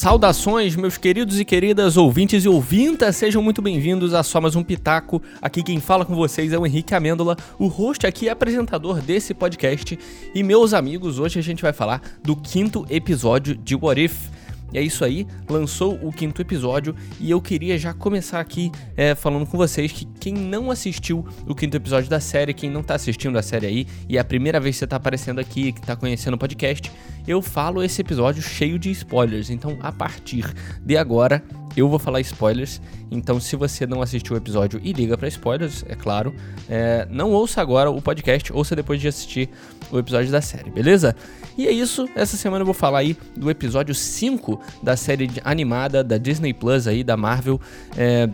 Saudações, 0.00 0.76
meus 0.76 0.96
queridos 0.96 1.38
e 1.38 1.44
queridas 1.44 1.96
ouvintes 1.98 2.44
e 2.44 2.48
ouvintas, 2.48 3.16
sejam 3.16 3.42
muito 3.42 3.60
bem-vindos 3.60 4.14
a 4.14 4.22
só 4.22 4.40
mais 4.40 4.56
um 4.56 4.62
Pitaco. 4.62 5.20
Aqui 5.42 5.62
quem 5.62 5.78
fala 5.78 6.06
com 6.06 6.14
vocês 6.14 6.54
é 6.54 6.58
o 6.58 6.64
Henrique 6.64 6.94
Amêndola, 6.94 7.36
o 7.58 7.66
host 7.66 8.06
aqui 8.06 8.24
e 8.24 8.28
apresentador 8.30 9.02
desse 9.02 9.34
podcast. 9.34 9.98
E 10.34 10.42
meus 10.42 10.72
amigos, 10.72 11.18
hoje 11.18 11.38
a 11.38 11.42
gente 11.42 11.60
vai 11.60 11.74
falar 11.74 12.00
do 12.22 12.34
quinto 12.34 12.86
episódio 12.88 13.54
de 13.54 13.74
What 13.74 14.00
If. 14.02 14.39
E 14.72 14.78
é 14.78 14.82
isso 14.82 15.04
aí, 15.04 15.26
lançou 15.48 15.98
o 16.02 16.12
quinto 16.12 16.40
episódio 16.40 16.94
e 17.18 17.30
eu 17.30 17.40
queria 17.40 17.78
já 17.78 17.92
começar 17.92 18.40
aqui 18.40 18.70
é, 18.96 19.14
falando 19.14 19.46
com 19.46 19.56
vocês 19.56 19.90
que 19.92 20.04
quem 20.04 20.34
não 20.34 20.70
assistiu 20.70 21.26
o 21.46 21.54
quinto 21.54 21.76
episódio 21.76 22.08
da 22.08 22.20
série, 22.20 22.54
quem 22.54 22.70
não 22.70 22.82
tá 22.82 22.94
assistindo 22.94 23.38
a 23.38 23.42
série 23.42 23.66
aí 23.66 23.86
e 24.08 24.16
é 24.16 24.20
a 24.20 24.24
primeira 24.24 24.60
vez 24.60 24.76
que 24.76 24.80
você 24.80 24.86
tá 24.86 24.96
aparecendo 24.96 25.40
aqui, 25.40 25.72
que 25.72 25.80
tá 25.80 25.96
conhecendo 25.96 26.34
o 26.34 26.38
podcast, 26.38 26.90
eu 27.26 27.42
falo 27.42 27.82
esse 27.82 28.00
episódio 28.00 28.42
cheio 28.42 28.78
de 28.78 28.90
spoilers. 28.90 29.50
Então, 29.50 29.78
a 29.80 29.92
partir 29.92 30.44
de 30.84 30.96
agora, 30.96 31.42
eu 31.76 31.88
vou 31.88 31.98
falar 31.98 32.20
spoilers. 32.20 32.80
Então, 33.10 33.40
se 33.40 33.56
você 33.56 33.86
não 33.86 34.02
assistiu 34.02 34.34
o 34.34 34.36
episódio 34.36 34.80
e 34.82 34.92
liga 34.92 35.16
para 35.16 35.28
spoilers, 35.28 35.84
é 35.88 35.94
claro, 35.94 36.34
é, 36.68 37.06
não 37.10 37.30
ouça 37.30 37.60
agora 37.60 37.90
o 37.90 38.00
podcast, 38.00 38.52
ouça 38.52 38.76
depois 38.76 39.00
de 39.00 39.08
assistir 39.08 39.48
o 39.90 39.98
episódio 39.98 40.30
da 40.30 40.40
série, 40.40 40.70
beleza? 40.70 41.14
E 41.58 41.66
é 41.66 41.72
isso, 41.72 42.08
essa 42.14 42.36
semana 42.36 42.62
eu 42.62 42.66
vou 42.66 42.74
falar 42.74 43.00
aí 43.00 43.16
do 43.36 43.50
episódio 43.50 43.94
5 43.94 44.60
da 44.82 44.96
série 44.96 45.30
animada 45.44 46.04
da 46.04 46.16
Disney 46.16 46.54
Plus 46.54 46.86
aí, 46.86 47.02
da 47.02 47.16
Marvel. 47.16 47.60
É, 47.96 48.28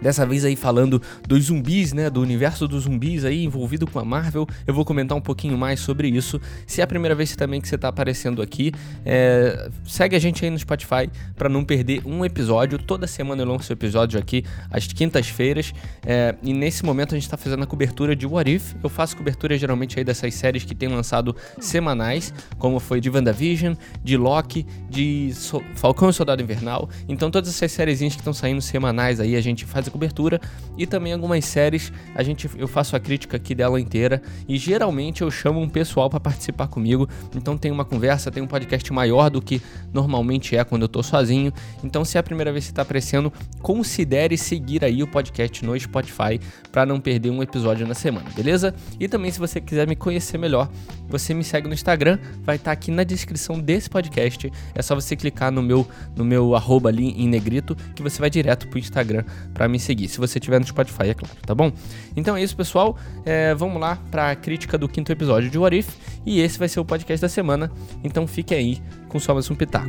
Dessa 0.00 0.24
vez 0.24 0.44
aí 0.44 0.54
falando 0.54 1.02
dos 1.26 1.44
zumbis, 1.46 1.92
né, 1.92 2.08
do 2.08 2.20
universo 2.20 2.68
dos 2.68 2.84
zumbis 2.84 3.24
aí 3.24 3.44
envolvido 3.44 3.86
com 3.86 3.98
a 3.98 4.04
Marvel, 4.04 4.46
eu 4.66 4.72
vou 4.72 4.84
comentar 4.84 5.16
um 5.16 5.20
pouquinho 5.20 5.58
mais 5.58 5.80
sobre 5.80 6.08
isso. 6.08 6.40
Se 6.66 6.80
é 6.80 6.84
a 6.84 6.86
primeira 6.86 7.14
vez 7.14 7.34
também 7.34 7.60
que 7.60 7.68
você 7.68 7.74
está 7.74 7.88
aparecendo 7.88 8.40
aqui, 8.40 8.72
é... 9.04 9.68
segue 9.84 10.14
a 10.14 10.18
gente 10.18 10.44
aí 10.44 10.50
no 10.50 10.58
Spotify 10.58 11.10
para 11.36 11.48
não 11.48 11.64
perder 11.64 12.02
um 12.06 12.24
episódio. 12.24 12.78
Toda 12.78 13.06
semana 13.06 13.42
eu 13.42 13.46
lanço 13.46 13.72
episódio 13.72 14.18
aqui 14.18 14.44
às 14.70 14.86
quintas-feiras 14.86 15.72
é... 16.06 16.34
e 16.42 16.52
nesse 16.52 16.84
momento 16.84 17.14
a 17.14 17.18
gente 17.18 17.24
está 17.24 17.36
fazendo 17.36 17.62
a 17.64 17.66
cobertura 17.66 18.14
de 18.14 18.26
What 18.26 18.50
If. 18.50 18.74
Eu 18.82 18.88
faço 18.88 19.16
cobertura 19.16 19.58
geralmente 19.58 19.98
aí 19.98 20.04
dessas 20.04 20.32
séries 20.34 20.64
que 20.64 20.74
tem 20.74 20.88
lançado 20.88 21.34
semanais, 21.58 22.32
como 22.58 22.78
foi 22.78 23.00
de 23.00 23.10
WandaVision, 23.10 23.74
de 24.04 24.16
Loki, 24.16 24.64
de 24.88 25.32
so... 25.34 25.62
Falcão 25.74 26.10
e 26.10 26.12
Soldado 26.12 26.42
Invernal. 26.42 26.88
Então 27.08 27.30
todas 27.30 27.50
essas 27.50 27.72
séries 27.72 27.98
que 27.98 28.06
estão 28.06 28.32
saindo 28.32 28.60
semanais 28.60 29.18
aí 29.18 29.34
a 29.34 29.40
gente 29.40 29.64
faz 29.64 29.87
a 29.88 29.90
cobertura 29.90 30.40
e 30.76 30.86
também 30.86 31.12
algumas 31.12 31.44
séries 31.44 31.92
a 32.14 32.22
gente 32.22 32.48
eu 32.56 32.68
faço 32.68 32.96
a 32.96 33.00
crítica 33.00 33.36
aqui 33.36 33.54
dela 33.54 33.80
inteira 33.80 34.22
e 34.48 34.56
geralmente 34.56 35.22
eu 35.22 35.30
chamo 35.30 35.60
um 35.60 35.68
pessoal 35.68 36.08
para 36.08 36.20
participar 36.20 36.68
comigo. 36.68 37.08
Então 37.34 37.56
tem 37.56 37.70
uma 37.70 37.84
conversa, 37.84 38.30
tem 38.30 38.42
um 38.42 38.46
podcast 38.46 38.92
maior 38.92 39.30
do 39.30 39.40
que 39.40 39.60
normalmente 39.92 40.56
é 40.56 40.64
quando 40.64 40.82
eu 40.82 40.88
tô 40.88 41.02
sozinho. 41.02 41.52
Então 41.82 42.04
se 42.04 42.16
é 42.16 42.20
a 42.20 42.22
primeira 42.22 42.52
vez 42.52 42.64
que 42.64 42.70
você 42.70 42.74
tá 42.74 42.82
aparecendo, 42.82 43.32
considere 43.60 44.36
seguir 44.36 44.84
aí 44.84 45.02
o 45.02 45.06
podcast 45.06 45.64
no 45.64 45.78
Spotify 45.78 46.40
para 46.70 46.86
não 46.86 47.00
perder 47.00 47.30
um 47.30 47.42
episódio 47.42 47.86
na 47.86 47.94
semana, 47.94 48.30
beleza? 48.34 48.74
E 48.98 49.08
também 49.08 49.30
se 49.30 49.38
você 49.38 49.60
quiser 49.60 49.86
me 49.86 49.96
conhecer 49.96 50.38
melhor, 50.38 50.70
você 51.08 51.32
me 51.34 51.44
segue 51.44 51.68
no 51.68 51.74
Instagram, 51.74 52.18
vai 52.42 52.56
estar 52.56 52.66
tá 52.66 52.72
aqui 52.72 52.90
na 52.90 53.04
descrição 53.04 53.58
desse 53.60 53.88
podcast. 53.88 54.50
É 54.74 54.82
só 54.82 54.94
você 54.94 55.16
clicar 55.16 55.50
no 55.50 55.62
meu 55.62 55.86
no 56.16 56.24
meu 56.24 56.54
arroba 56.54 56.88
ali 56.88 57.10
em 57.10 57.28
negrito 57.28 57.76
que 57.94 58.02
você 58.02 58.20
vai 58.20 58.30
direto 58.30 58.68
pro 58.68 58.78
Instagram 58.78 59.24
para 59.54 59.68
me 59.68 59.77
me 59.78 59.80
seguir, 59.80 60.08
se 60.08 60.18
você 60.18 60.40
tiver 60.40 60.58
no 60.58 60.66
Spotify, 60.66 61.10
é 61.10 61.14
claro, 61.14 61.34
tá 61.46 61.54
bom? 61.54 61.72
Então 62.16 62.36
é 62.36 62.42
isso, 62.42 62.56
pessoal. 62.56 62.98
É, 63.24 63.54
vamos 63.54 63.80
lá 63.80 63.96
para 64.10 64.32
a 64.32 64.36
crítica 64.36 64.76
do 64.76 64.88
quinto 64.88 65.12
episódio 65.12 65.48
de 65.48 65.56
What 65.56 65.78
If, 65.78 65.88
e 66.26 66.40
esse 66.40 66.58
vai 66.58 66.68
ser 66.68 66.80
o 66.80 66.84
podcast 66.84 67.22
da 67.22 67.28
semana. 67.28 67.70
Então 68.02 68.26
fique 68.26 68.54
aí 68.54 68.82
com 69.08 69.20
só 69.20 69.32
mais 69.32 69.48
um 69.50 69.54
pitaco. 69.54 69.88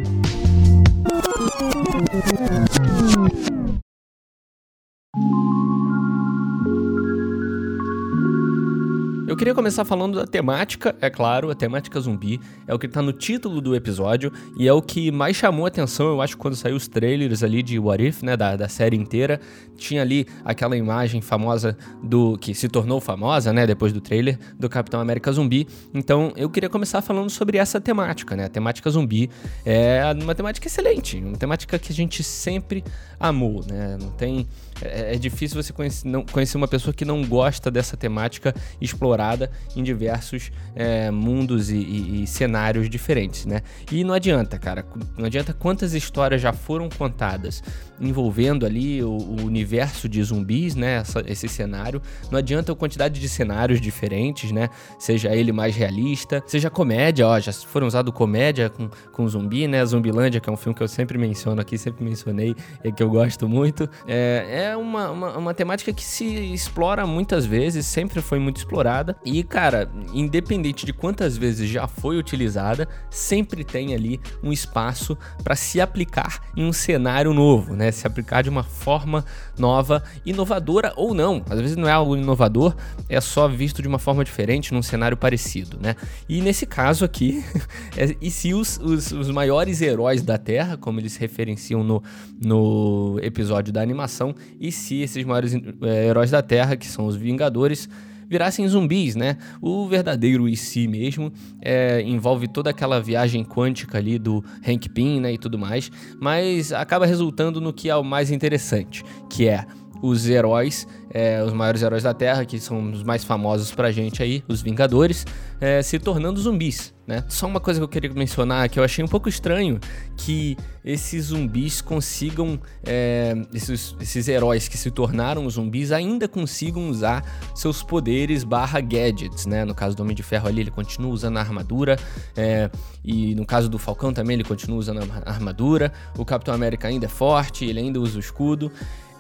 Queria 9.40 9.56
começar 9.56 9.86
falando 9.86 10.20
da 10.20 10.28
temática, 10.28 10.94
é 11.00 11.10
claro, 11.10 11.50
a 11.50 11.56
temática 11.56 11.98
zumbi, 12.02 12.42
é 12.68 12.74
o 12.74 12.78
que 12.78 12.90
tá 12.90 13.02
no 13.02 13.14
título 13.14 13.62
do 13.62 13.74
episódio 13.74 14.34
e 14.58 14.68
é 14.68 14.74
o 14.74 14.82
que 14.82 15.12
mais 15.12 15.38
chamou 15.38 15.66
atenção, 15.66 16.10
eu 16.10 16.22
acho, 16.22 16.38
quando 16.38 16.58
saiu 16.58 16.76
os 16.76 16.90
trailers 16.90 17.42
ali 17.42 17.64
de 17.64 17.80
What 17.80 18.06
If, 18.06 18.22
né, 18.22 18.36
da, 18.36 18.58
da 18.58 18.68
série 18.68 18.98
inteira. 18.98 19.40
Tinha 19.78 20.02
ali 20.02 20.28
aquela 20.44 20.76
imagem 20.76 21.22
famosa 21.22 21.78
do 22.04 22.38
que 22.38 22.54
se 22.54 22.68
tornou 22.68 23.00
famosa, 23.00 23.54
né, 23.54 23.66
depois 23.66 23.94
do 23.94 24.02
trailer, 24.02 24.38
do 24.60 24.68
Capitão 24.68 25.00
América 25.00 25.32
Zumbi. 25.32 25.66
Então 25.94 26.34
eu 26.36 26.50
queria 26.50 26.70
começar 26.70 27.02
falando 27.02 27.30
sobre 27.30 27.58
essa 27.58 27.80
temática, 27.80 28.36
né? 28.36 28.44
A 28.44 28.50
temática 28.50 28.90
zumbi 28.90 29.30
é 29.66 30.02
uma 30.22 30.36
temática 30.36 30.68
excelente, 30.68 31.16
uma 31.18 31.38
temática 31.38 31.80
que 31.80 31.94
a 31.94 31.96
gente 31.96 32.24
sempre 32.24 32.84
amou, 33.18 33.64
né? 33.66 33.98
Não 34.02 34.12
tem. 34.12 34.46
É, 34.82 35.16
é 35.16 35.18
difícil 35.18 35.62
você 35.62 35.74
conhecer, 35.74 36.08
não, 36.08 36.26
conhecer 36.26 36.58
uma 36.58 36.68
pessoa 36.68 36.94
que 36.94 37.06
não 37.06 37.24
gosta 37.24 37.70
dessa 37.70 37.98
temática 37.98 38.54
explorada 38.80 39.52
em 39.76 39.84
diversos 39.84 40.52
é, 40.76 41.12
mundos 41.12 41.70
e, 41.70 41.78
e, 41.78 42.24
e, 42.24 42.28
cenários 42.28 42.90
diferentes, 42.90 43.46
né? 43.46 43.62
E 43.92 44.04
não 44.04 44.14
adianta, 44.14 44.58
cara. 44.58 44.86
Não 45.18 45.26
adianta 45.26 45.54
quantas 45.54 45.94
histórias 45.94 46.42
já 46.42 46.54
foram 46.54 46.90
contadas 46.90 47.62
envolvendo 48.00 48.66
ali 48.66 49.04
o, 49.04 49.10
o 49.10 49.44
universo 49.44 50.08
de 50.08 50.22
zumbis, 50.24 50.76
né? 50.76 50.98
Essa, 50.98 51.24
esse 51.28 51.48
cenário. 51.48 52.02
Não 52.32 52.40
adianta 52.40 52.72
a 52.72 52.76
quantidade 52.76 53.20
de 53.20 53.30
cenários 53.30 53.82
diferentes, 53.82 54.52
né? 54.52 54.70
Seja 54.98 55.36
ele 55.36 55.52
mais 55.52 55.76
realista, 55.76 56.44
seja 56.48 56.70
comédia, 56.70 57.28
ó, 57.28 57.40
já 57.40 57.52
foram 57.52 57.88
usados 57.88 58.14
comédia 58.14 58.70
com, 58.70 58.90
com 59.12 59.28
zumbi, 59.28 59.68
né? 59.68 59.86
Zumbilândia, 59.86 60.40
que 60.40 60.50
é 60.50 60.54
um 60.54 60.58
filme 60.58 60.76
que 60.76 60.84
eu 60.84 60.88
sempre 60.88 61.18
menciono 61.18 61.62
aqui, 61.62 61.78
sempre 61.78 62.04
mencionei, 62.04 62.56
e 62.84 62.92
que 62.92 63.04
eu 63.04 63.10
gosto 63.10 63.48
muito. 63.48 63.90
É, 64.08 64.70
é 64.70 64.78
uma, 64.78 65.10
uma, 65.10 65.38
uma 65.38 65.54
temática 65.54 65.92
que 65.92 66.04
se 66.04 66.26
explora 66.54 67.06
muitas 67.06 67.46
vezes, 67.46 67.86
sempre 67.86 68.22
foi 68.22 68.40
muito 68.40 68.58
explorada. 68.58 69.16
E, 69.26 69.44
cara, 69.44 69.90
independente 70.14 70.86
de 70.86 70.94
quantas 70.94 71.38
vezes 71.38 71.70
já 71.70 71.88
foi 71.88 72.18
utilizada, 72.18 72.88
sempre 73.10 73.64
tem 73.64 73.94
ali 73.94 74.20
um 74.44 74.52
espaço 74.52 75.18
para 75.44 75.56
se 75.56 75.82
aplicar 75.82 76.42
em 76.56 76.66
um 76.66 76.74
cenário 76.74 77.34
novo, 77.34 77.76
né? 77.76 77.89
Se 77.92 78.08
aplicar 78.08 78.42
de 78.42 78.50
uma 78.50 78.64
forma 78.64 79.26
nova, 79.58 80.04
inovadora 80.26 80.94
ou 80.96 81.14
não. 81.14 81.44
Às 81.50 81.60
vezes 81.60 81.76
não 81.76 81.88
é 81.88 81.92
algo 81.92 82.16
inovador, 82.16 82.76
é 83.08 83.20
só 83.20 83.48
visto 83.48 83.82
de 83.82 83.88
uma 83.88 84.00
forma 84.00 84.24
diferente, 84.24 84.74
num 84.74 84.82
cenário 84.82 85.18
parecido, 85.18 85.78
né? 85.82 85.96
E 86.28 86.42
nesse 86.42 86.66
caso 86.66 87.06
aqui, 87.06 87.44
é, 87.98 88.16
e 88.22 88.32
se 88.32 88.54
os, 88.54 88.78
os, 88.78 89.12
os 89.12 89.30
maiores 89.30 89.82
heróis 89.82 90.22
da 90.22 90.38
Terra, 90.38 90.78
como 90.78 91.00
eles 91.00 91.16
referenciam 91.18 91.84
no, 91.84 92.04
no 92.42 93.20
episódio 93.22 93.72
da 93.74 93.82
animação 93.82 94.36
e 94.60 94.72
se 94.72 95.02
esses 95.02 95.24
maiores 95.26 95.54
é, 95.54 96.08
heróis 96.08 96.32
da 96.32 96.42
Terra, 96.42 96.76
que 96.76 96.88
são 96.88 97.06
os 97.06 97.16
Vingadores, 97.16 97.90
virassem 98.30 98.68
zumbis, 98.68 99.16
né? 99.16 99.38
O 99.62 99.88
verdadeiro 99.88 100.48
e 100.48 100.56
si 100.56 100.88
mesmo 100.88 101.32
é, 101.62 102.02
envolve 102.02 102.48
toda 102.48 102.70
aquela 102.70 103.02
viagem 103.02 103.44
quântica 103.44 103.98
ali 103.98 104.20
do 104.20 104.44
Hank 104.66 104.88
Pym, 104.90 105.20
né, 105.20 105.34
e 105.34 105.38
tudo 105.38 105.58
mais, 105.58 105.92
mas 106.20 106.72
acaba 106.72 107.06
resultando 107.06 107.60
no 107.60 107.74
que 107.74 107.90
é 107.90 107.96
o 107.96 108.04
mais 108.04 108.32
interessante, 108.32 109.04
que 109.30 109.48
é 109.48 109.66
os 110.02 110.28
heróis, 110.28 110.88
é, 111.12 111.44
os 111.44 111.54
maiores 111.54 111.82
heróis 111.82 112.04
da 112.04 112.14
Terra, 112.14 112.46
que 112.46 112.60
são 112.60 112.92
os 112.92 113.04
mais 113.04 113.24
famosos 113.24 113.72
pra 113.72 113.92
gente 113.92 114.22
aí, 114.24 114.44
os 114.48 114.62
Vingadores, 114.62 115.26
é, 115.60 115.82
se 115.82 116.00
tornando 116.00 116.40
zumbis, 116.40 116.94
né? 117.06 117.24
Só 117.28 117.48
uma 117.48 117.60
coisa 117.60 117.80
que 117.80 117.84
eu 117.84 117.88
queria 117.88 118.14
mencionar, 118.14 118.70
que 118.70 118.80
eu 118.80 118.84
achei 118.84 119.04
um 119.04 119.08
pouco 119.08 119.28
estranho, 119.28 119.80
que 120.16 120.56
esses 120.86 121.26
zumbis 121.26 121.82
consigam, 121.82 122.60
é, 122.86 123.36
esses, 123.54 123.96
esses 124.00 124.28
heróis 124.28 124.68
que 124.68 124.78
se 124.78 124.90
tornaram 124.92 125.50
zumbis 125.50 125.92
ainda 125.92 126.28
consigam 126.28 126.90
usar 126.90 127.24
seus 127.54 127.84
poderes 127.84 128.44
barra 128.44 128.80
gadgets, 128.80 129.46
né? 129.46 129.66
No 129.66 129.76
caso 129.76 129.98
do 129.98 130.04
Homem 130.04 130.16
de 130.16 130.24
Ferro 130.24 130.48
ali, 130.48 130.62
ele 130.62 130.72
continua 130.72 131.12
usando 131.12 131.38
a 131.38 131.42
armadura, 131.42 131.98
é, 132.38 132.70
e 133.04 133.36
no 133.36 133.46
caso 133.46 133.70
do 133.70 133.78
Falcão 133.78 134.14
também, 134.14 134.36
ele 134.36 134.44
continua 134.44 134.78
usando 134.78 135.00
a 135.26 135.30
armadura, 135.30 135.92
o 136.18 136.24
Capitão 136.24 136.54
América 136.54 136.88
ainda 136.88 137.06
é 137.06 137.10
forte, 137.10 137.66
ele 137.66 137.80
ainda 137.80 138.00
usa 138.00 138.18
o 138.18 138.20
escudo, 138.20 138.72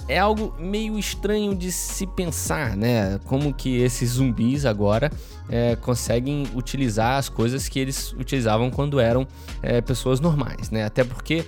é 0.09 0.17
algo 0.17 0.55
meio 0.59 0.97
estranho 0.97 1.55
de 1.55 1.71
se 1.71 2.07
pensar, 2.07 2.75
né? 2.75 3.19
Como 3.25 3.53
que 3.53 3.77
esses 3.77 4.09
zumbis 4.13 4.65
agora 4.65 5.11
é, 5.47 5.75
conseguem 5.75 6.47
utilizar 6.55 7.19
as 7.19 7.29
coisas 7.29 7.69
que 7.69 7.79
eles 7.79 8.11
utilizavam 8.13 8.71
quando 8.71 8.99
eram 8.99 9.27
é, 9.61 9.79
pessoas 9.81 10.19
normais, 10.19 10.71
né? 10.71 10.83
Até 10.83 11.03
porque, 11.03 11.45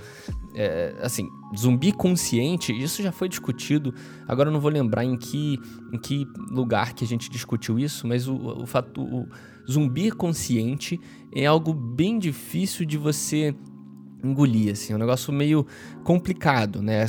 é, 0.54 0.94
assim, 1.02 1.28
zumbi 1.58 1.92
consciente, 1.92 2.72
isso 2.72 3.02
já 3.02 3.12
foi 3.12 3.28
discutido. 3.28 3.96
Agora 4.28 4.50
eu 4.50 4.54
não 4.54 4.62
vou 4.62 4.70
lembrar 4.70 5.04
em 5.04 5.18
que, 5.18 5.60
em 5.92 5.98
que 5.98 6.28
lugar 6.52 6.94
que 6.94 7.04
a 7.04 7.08
gente 7.08 7.32
discutiu 7.32 7.80
isso, 7.80 8.08
mas 8.08 8.28
o, 8.28 8.36
o 8.36 8.68
fato. 8.68 9.02
O 9.02 9.28
zumbi 9.70 10.12
consciente 10.12 11.00
é 11.34 11.46
algo 11.46 11.74
bem 11.74 12.20
difícil 12.20 12.86
de 12.86 12.98
você 12.98 13.56
engolir, 14.24 14.72
assim, 14.72 14.94
é 14.94 14.96
um 14.96 15.00
negócio 15.00 15.34
meio 15.34 15.66
complicado, 16.04 16.82
né? 16.82 17.06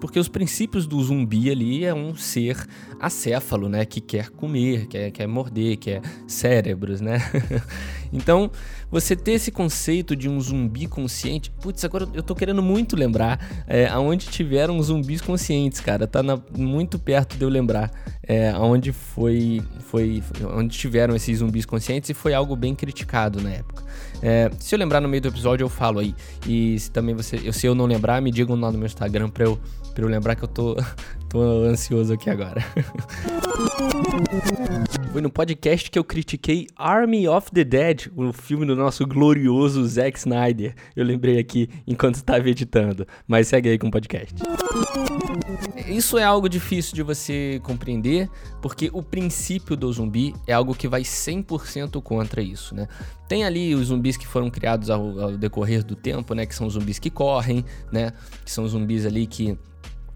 Porque 0.00 0.18
os 0.18 0.28
princípios 0.28 0.86
do 0.86 1.02
zumbi 1.02 1.50
ali 1.50 1.84
é 1.84 1.94
um 1.94 2.14
ser 2.14 2.66
acéfalo, 3.00 3.68
né? 3.68 3.84
Que 3.84 4.00
quer 4.00 4.30
comer, 4.30 4.86
quer, 4.86 5.10
quer 5.10 5.26
morder, 5.26 5.76
quer 5.76 6.02
cérebros, 6.26 7.00
né? 7.00 7.18
então, 8.12 8.50
você 8.90 9.16
ter 9.16 9.32
esse 9.32 9.50
conceito 9.50 10.14
de 10.14 10.28
um 10.28 10.40
zumbi 10.40 10.86
consciente, 10.86 11.50
putz, 11.50 11.84
agora 11.84 12.08
eu 12.14 12.22
tô 12.22 12.34
querendo 12.34 12.62
muito 12.62 12.96
lembrar 12.96 13.64
é, 13.66 13.86
aonde 13.88 14.26
tiveram 14.26 14.80
zumbis 14.82 15.20
conscientes, 15.20 15.80
cara, 15.80 16.06
tá 16.06 16.22
na, 16.22 16.40
muito 16.56 16.98
perto 16.98 17.36
de 17.36 17.42
eu 17.44 17.48
lembrar 17.48 17.90
é, 18.22 18.50
aonde 18.50 18.92
foi, 18.92 19.62
foi, 19.80 20.22
onde 20.54 20.76
tiveram 20.76 21.14
esses 21.14 21.38
zumbis 21.38 21.66
conscientes 21.66 22.10
e 22.10 22.14
foi 22.14 22.34
algo 22.34 22.56
bem 22.56 22.74
criticado 22.74 23.40
na 23.40 23.50
época. 23.50 23.84
É, 24.22 24.50
se 24.58 24.74
eu 24.74 24.78
lembrar 24.78 25.00
no 25.00 25.08
meio 25.08 25.20
do 25.20 25.28
episódio, 25.28 25.64
eu 25.64 25.68
falo 25.68 25.98
aí. 25.98 26.14
E 26.46 26.78
se 26.78 26.90
também 26.90 27.14
você, 27.14 27.52
se 27.52 27.66
eu 27.66 27.74
não 27.74 27.86
lembrar, 27.86 28.22
me 28.22 28.30
digam 28.30 28.58
lá 28.58 28.72
no 28.72 28.78
meu 28.78 28.86
Instagram 28.86 29.28
pra 29.28 29.44
eu, 29.44 29.58
pra 29.94 30.04
eu 30.04 30.08
lembrar 30.08 30.34
que 30.34 30.44
eu 30.44 30.48
tô, 30.48 30.76
tô 31.34 31.64
ansioso 31.64 32.12
aqui 32.12 32.30
agora. 32.30 32.64
Foi 35.12 35.20
no 35.20 35.28
podcast 35.28 35.90
que 35.90 35.98
eu 35.98 36.04
critiquei 36.04 36.68
Army 36.76 37.26
of 37.26 37.50
the 37.50 37.64
Dead, 37.64 38.06
o 38.16 38.32
filme 38.32 38.64
do 38.64 38.76
nosso 38.76 39.04
glorioso 39.04 39.84
Zack 39.84 40.16
Snyder. 40.16 40.76
Eu 40.94 41.04
lembrei 41.04 41.40
aqui 41.40 41.68
enquanto 41.86 42.14
estava 42.16 42.48
editando, 42.48 43.04
mas 43.26 43.48
segue 43.48 43.68
aí 43.68 43.78
com 43.78 43.88
o 43.88 43.90
podcast. 43.90 44.34
Isso 45.88 46.16
é 46.18 46.24
algo 46.24 46.48
difícil 46.48 46.94
de 46.94 47.02
você 47.02 47.60
compreender, 47.64 48.30
porque 48.62 48.88
o 48.92 49.02
princípio 49.02 49.76
do 49.76 49.92
zumbi 49.92 50.34
é 50.46 50.52
algo 50.52 50.72
que 50.72 50.86
vai 50.86 51.02
100% 51.02 52.00
contra 52.00 52.42
isso, 52.42 52.76
né? 52.76 52.86
Tem 53.28 53.44
ali 53.44 53.74
os 53.74 53.88
zumbis 53.88 54.16
que 54.16 54.26
foram 54.26 54.48
criados 54.50 54.88
ao, 54.88 55.18
ao 55.18 55.36
decorrer 55.36 55.84
do 55.84 55.96
tempo, 55.96 56.32
né? 56.32 56.46
Que 56.46 56.54
são 56.54 56.70
zumbis 56.70 57.00
que 57.00 57.10
correm, 57.10 57.64
né? 57.90 58.12
Que 58.44 58.52
são 58.52 58.66
zumbis 58.68 59.04
ali 59.04 59.26
que 59.26 59.58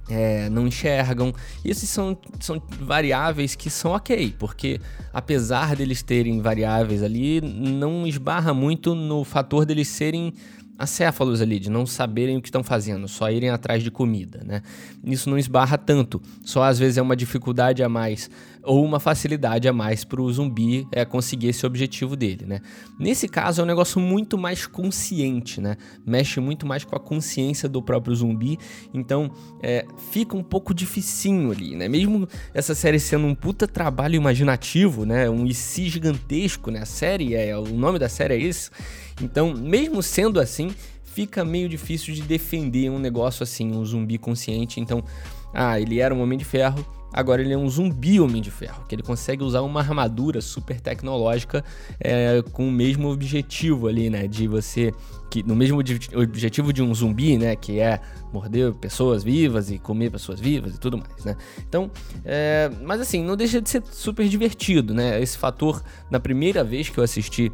é, 0.09 0.49
não 0.51 0.67
enxergam. 0.67 1.33
Esses 1.65 1.89
são, 1.89 2.17
são 2.41 2.61
variáveis 2.81 3.55
que 3.55 3.71
são 3.71 3.93
ok, 3.93 4.35
porque 4.39 4.81
apesar 5.13 5.77
deles 5.77 6.03
terem 6.03 6.41
variáveis 6.41 7.03
ali, 7.03 7.41
não 7.41 8.07
esbarra 8.07 8.55
muito 8.55 8.95
no 8.95 9.25
fator 9.25 9.65
deles 9.65 9.89
serem 9.89 10.33
acéfalos 10.79 11.43
ali, 11.43 11.59
de 11.59 11.69
não 11.69 11.85
saberem 11.85 12.37
o 12.37 12.41
que 12.41 12.47
estão 12.47 12.63
fazendo, 12.63 13.09
só 13.09 13.29
irem 13.29 13.51
atrás 13.51 13.83
de 13.83 13.91
comida, 13.91 14.43
né? 14.45 14.63
Isso 15.03 15.29
não 15.29 15.37
esbarra 15.37 15.77
tanto, 15.77 16.23
só 16.45 16.63
às 16.63 16.79
vezes 16.79 16.99
é 16.99 17.03
uma 17.03 17.17
dificuldade 17.17 17.83
a 17.83 17.89
mais 17.89 18.31
ou 18.69 18.85
uma 18.85 19.01
facilidade 19.01 19.67
a 19.67 19.73
mais 19.73 20.05
para 20.05 20.21
o 20.21 20.31
zumbi 20.31 20.87
é, 20.93 21.03
conseguir 21.03 21.49
esse 21.49 21.65
objetivo 21.65 22.15
dele, 22.15 22.45
né? 22.45 22.61
Nesse 22.99 23.27
caso 23.27 23.63
é 23.63 23.65
um 23.65 23.67
negócio 23.67 23.99
muito 23.99 24.37
mais 24.37 24.67
consciente, 24.67 25.59
né? 25.59 25.79
Mexe 26.05 26.39
muito 26.39 26.67
mais 26.67 26.85
com 26.85 26.95
a 26.95 27.01
consciência 27.01 27.67
do 27.67 27.83
próprio 27.83 28.15
zumbi, 28.15 28.59
então 28.93 29.31
é, 29.63 29.87
fica 30.13 30.37
um 30.37 30.43
pouco 30.43 30.75
dificinho 30.75 31.51
ali, 31.51 31.75
né? 31.75 31.89
Mesmo 31.89 32.29
essa 32.53 32.75
série 32.75 33.01
sendo 33.01 33.27
um 33.27 33.35
puta 33.35 33.67
trabalho 33.67 34.17
imaginativo, 34.17 35.07
né? 35.07 35.31
Um 35.31 35.47
IC 35.47 35.89
gigantesco, 35.89 36.71
né? 36.71 36.81
A 36.81 36.87
série, 36.87 37.35
é, 37.35 37.57
o 37.57 37.69
nome 37.69 37.99
da 37.99 38.09
série 38.11 38.35
é 38.35 38.39
esse, 38.39 38.71
então, 39.23 39.55
mesmo 39.55 40.03
sendo 40.03 40.39
assim, 40.39 40.71
fica 41.03 41.43
meio 41.43 41.71
difícil 41.71 42.13
de 42.13 42.21
defender 42.21 42.91
um 42.91 42.99
negócio 42.99 43.43
assim, 43.43 43.73
um 43.73 43.83
zumbi 43.83 44.19
consciente. 44.19 44.79
Então, 44.79 45.03
ah, 45.55 45.81
ele 45.81 46.01
era 46.01 46.15
um 46.15 46.21
homem 46.21 46.39
de 46.39 46.45
ferro, 46.45 46.85
agora 47.13 47.41
ele 47.43 47.53
é 47.53 47.59
um 47.59 47.69
zumbi 47.69 48.21
homem 48.21 48.43
de 48.43 48.51
ferro, 48.51 48.85
que 48.89 48.95
ele 48.95 49.03
consegue 49.03 49.43
usar 49.43 49.63
uma 49.63 49.81
armadura 49.81 50.41
super 50.41 50.81
tecnológica 50.81 51.65
é, 52.01 52.43
com 52.53 52.69
o 52.69 52.73
mesmo 52.73 53.09
objetivo 53.09 53.89
ali, 53.89 54.11
né? 54.11 54.27
De 54.27 54.47
você. 54.47 54.93
Que, 55.31 55.43
no 55.43 55.55
mesmo 55.55 55.79
objetivo 55.79 56.73
de 56.73 56.83
um 56.83 56.95
zumbi, 56.95 57.37
né? 57.37 57.55
Que 57.55 57.81
é 57.81 58.01
morder 58.33 58.73
pessoas 58.75 59.23
vivas 59.23 59.71
e 59.71 59.79
comer 59.79 60.11
pessoas 60.11 60.41
vivas 60.41 60.75
e 60.75 60.81
tudo 60.81 60.99
mais, 60.99 61.25
né? 61.25 61.37
Então, 61.67 61.91
é, 62.25 62.71
mas 62.83 63.01
assim, 63.01 63.23
não 63.23 63.37
deixa 63.37 63.61
de 63.61 63.69
ser 63.69 63.83
super 63.91 64.29
divertido, 64.29 64.95
né? 64.95 65.21
Esse 65.21 65.37
fator, 65.37 65.83
na 66.11 66.19
primeira 66.19 66.65
vez 66.65 66.89
que 66.89 66.99
eu 66.99 67.05
assisti 67.05 67.53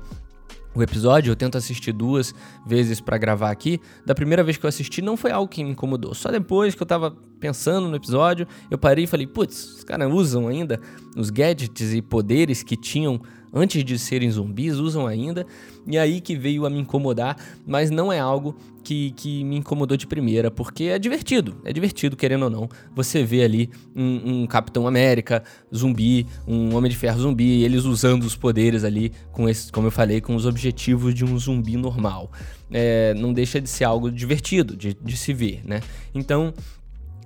o 0.75 0.83
episódio, 0.83 1.31
eu 1.31 1.37
tento 1.37 1.57
assistir 1.57 1.93
duas 1.93 2.35
vezes 2.67 3.01
para 3.01 3.17
gravar 3.17 3.51
aqui. 3.51 3.81
Da 4.05 4.15
primeira 4.15 4.43
vez 4.43 4.57
que 4.57 4.67
eu 4.67 4.69
assisti, 4.69 5.01
não 5.01 5.17
foi 5.17 5.31
algo 5.31 5.49
que 5.49 5.63
me 5.63 5.71
incomodou. 5.71 6.15
Só 6.15 6.31
depois 6.31 6.75
que 6.75 6.83
eu 6.83 6.87
tava 6.87 7.17
pensando 7.39 7.89
no 7.89 7.97
episódio, 7.97 8.47
eu 8.71 8.77
parei 8.77 9.05
e 9.05 9.07
falei: 9.07 9.27
putz, 9.27 9.77
os 9.77 9.85
caras 9.85 10.13
usam 10.13 10.49
ainda 10.49 10.81
os 11.17 11.31
gadgets 11.31 11.95
e 11.95 12.03
poderes 12.03 12.63
que 12.63 12.77
tinham 12.77 13.21
antes 13.55 13.85
de 13.85 13.99
serem 13.99 14.31
zumbis, 14.31 14.77
usam 14.77 15.07
ainda. 15.07 15.47
E 15.87 15.97
aí 15.97 16.21
que 16.21 16.37
veio 16.37 16.67
a 16.67 16.71
me 16.71 16.81
incomodar, 16.81 17.37
mas 17.67 17.91
não 17.91 18.13
é 18.13 18.19
algo 18.19 18.57
que, 18.83 19.13
que 19.13 19.45
me 19.45 19.57
incomodou 19.57 19.97
de 19.97 20.07
primeira, 20.07 20.51
porque 20.51 20.85
é 20.85 20.99
divertido, 20.99 21.57
é 21.65 21.73
divertido, 21.73 22.17
querendo 22.17 22.45
ou 22.45 22.51
não. 22.51 22.69
Você 22.95 23.23
vê 23.25 23.43
ali 23.43 23.71
um, 23.95 24.43
um 24.43 24.47
Capitão 24.47 24.87
América 24.87 25.43
zumbi, 25.75 26.27
um 26.47 26.75
Homem 26.75 26.91
de 26.91 26.97
Ferro 26.97 27.19
zumbi, 27.21 27.63
eles 27.63 27.85
usando 27.85 28.25
os 28.25 28.37
poderes 28.37 28.85
ali, 28.85 29.13
com 29.33 29.49
esse, 29.49 29.73
como 29.73 29.87
eu 29.87 29.91
falei, 29.91 30.21
com 30.21 30.35
os 30.35 30.45
objetivos 30.45 31.15
de 31.15 31.25
um 31.25 31.39
zumbi 31.39 31.77
normal. 31.77 32.31
É, 32.71 33.15
não 33.15 33.33
deixa 33.33 33.61
de 33.61 33.69
ser 33.69 33.85
algo 33.85 34.11
divertido 34.11 34.77
de, 34.77 34.95
de 34.95 35.17
se 35.17 35.33
ver, 35.33 35.63
né? 35.65 35.81
Então, 36.15 36.53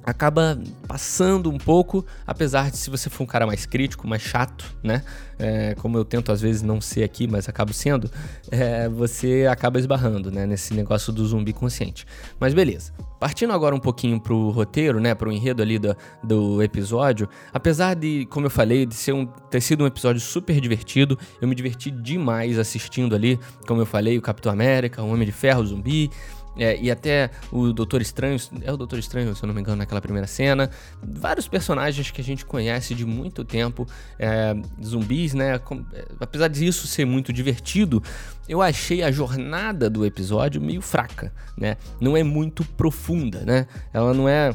acaba 0.08 0.58
passando 0.86 1.50
um 1.50 1.58
pouco, 1.58 2.04
apesar 2.26 2.70
de 2.70 2.78
se 2.78 2.88
você 2.88 3.10
for 3.10 3.24
um 3.24 3.26
cara 3.26 3.46
mais 3.46 3.66
crítico, 3.66 4.08
mais 4.08 4.22
chato, 4.22 4.64
né? 4.82 5.02
É, 5.38 5.74
como 5.74 5.98
eu 5.98 6.04
tento 6.04 6.32
às 6.32 6.40
vezes 6.40 6.62
não 6.62 6.80
ser 6.80 7.04
aqui, 7.04 7.28
mas 7.28 7.46
acabo 7.46 7.74
sendo, 7.74 8.10
é, 8.50 8.88
você 8.88 9.46
acaba 9.48 9.78
esbarrando, 9.78 10.30
né? 10.30 10.46
Nesse 10.46 10.72
negócio 10.72 11.12
do 11.12 11.26
zumbi 11.26 11.52
consciente. 11.52 12.06
Mas 12.40 12.54
beleza. 12.54 12.92
Partindo 13.20 13.52
agora 13.52 13.74
um 13.74 13.80
pouquinho 13.80 14.18
pro 14.18 14.48
roteiro, 14.48 14.98
né? 14.98 15.14
Pro 15.14 15.30
enredo 15.30 15.62
ali 15.62 15.78
do, 15.78 15.94
do 16.24 16.62
episódio, 16.62 17.28
apesar 17.52 17.94
de, 17.94 18.26
como 18.30 18.46
eu 18.46 18.50
falei, 18.50 18.86
de 18.86 18.94
ser 18.94 19.12
um, 19.12 19.26
ter 19.26 19.60
sido 19.60 19.84
um 19.84 19.86
episódio 19.86 20.22
super 20.22 20.58
divertido, 20.58 21.18
eu 21.40 21.46
me 21.46 21.54
diverti 21.54 21.90
demais 21.90 22.58
assistindo 22.58 23.14
ali, 23.14 23.38
como 23.66 23.82
eu 23.82 23.86
falei, 23.86 24.16
o 24.16 24.22
Capitão 24.22 24.50
América, 24.50 25.02
o 25.02 25.12
Homem 25.12 25.26
de 25.26 25.32
Ferro, 25.32 25.60
o 25.60 25.66
zumbi. 25.66 26.10
É, 26.58 26.76
e 26.80 26.90
até 26.90 27.30
o 27.52 27.72
Doutor 27.72 28.02
Estranho, 28.02 28.36
é 28.62 28.72
o 28.72 28.76
Doutor 28.76 28.98
Estranho, 28.98 29.34
se 29.34 29.42
eu 29.42 29.46
não 29.46 29.54
me 29.54 29.60
engano, 29.60 29.76
naquela 29.78 30.00
primeira 30.00 30.26
cena. 30.26 30.68
Vários 31.02 31.46
personagens 31.46 32.10
que 32.10 32.20
a 32.20 32.24
gente 32.24 32.44
conhece 32.44 32.94
de 32.94 33.06
muito 33.06 33.44
tempo, 33.44 33.86
é, 34.18 34.54
zumbis, 34.84 35.34
né? 35.34 35.58
Com, 35.58 35.84
é, 35.92 36.04
apesar 36.18 36.48
disso 36.48 36.86
ser 36.86 37.04
muito 37.04 37.32
divertido, 37.32 38.02
eu 38.48 38.60
achei 38.60 39.02
a 39.02 39.10
jornada 39.10 39.88
do 39.88 40.04
episódio 40.04 40.60
meio 40.60 40.82
fraca, 40.82 41.32
né? 41.56 41.76
Não 42.00 42.16
é 42.16 42.24
muito 42.24 42.64
profunda, 42.64 43.44
né? 43.44 43.66
Ela 43.92 44.12
não 44.12 44.28
é. 44.28 44.54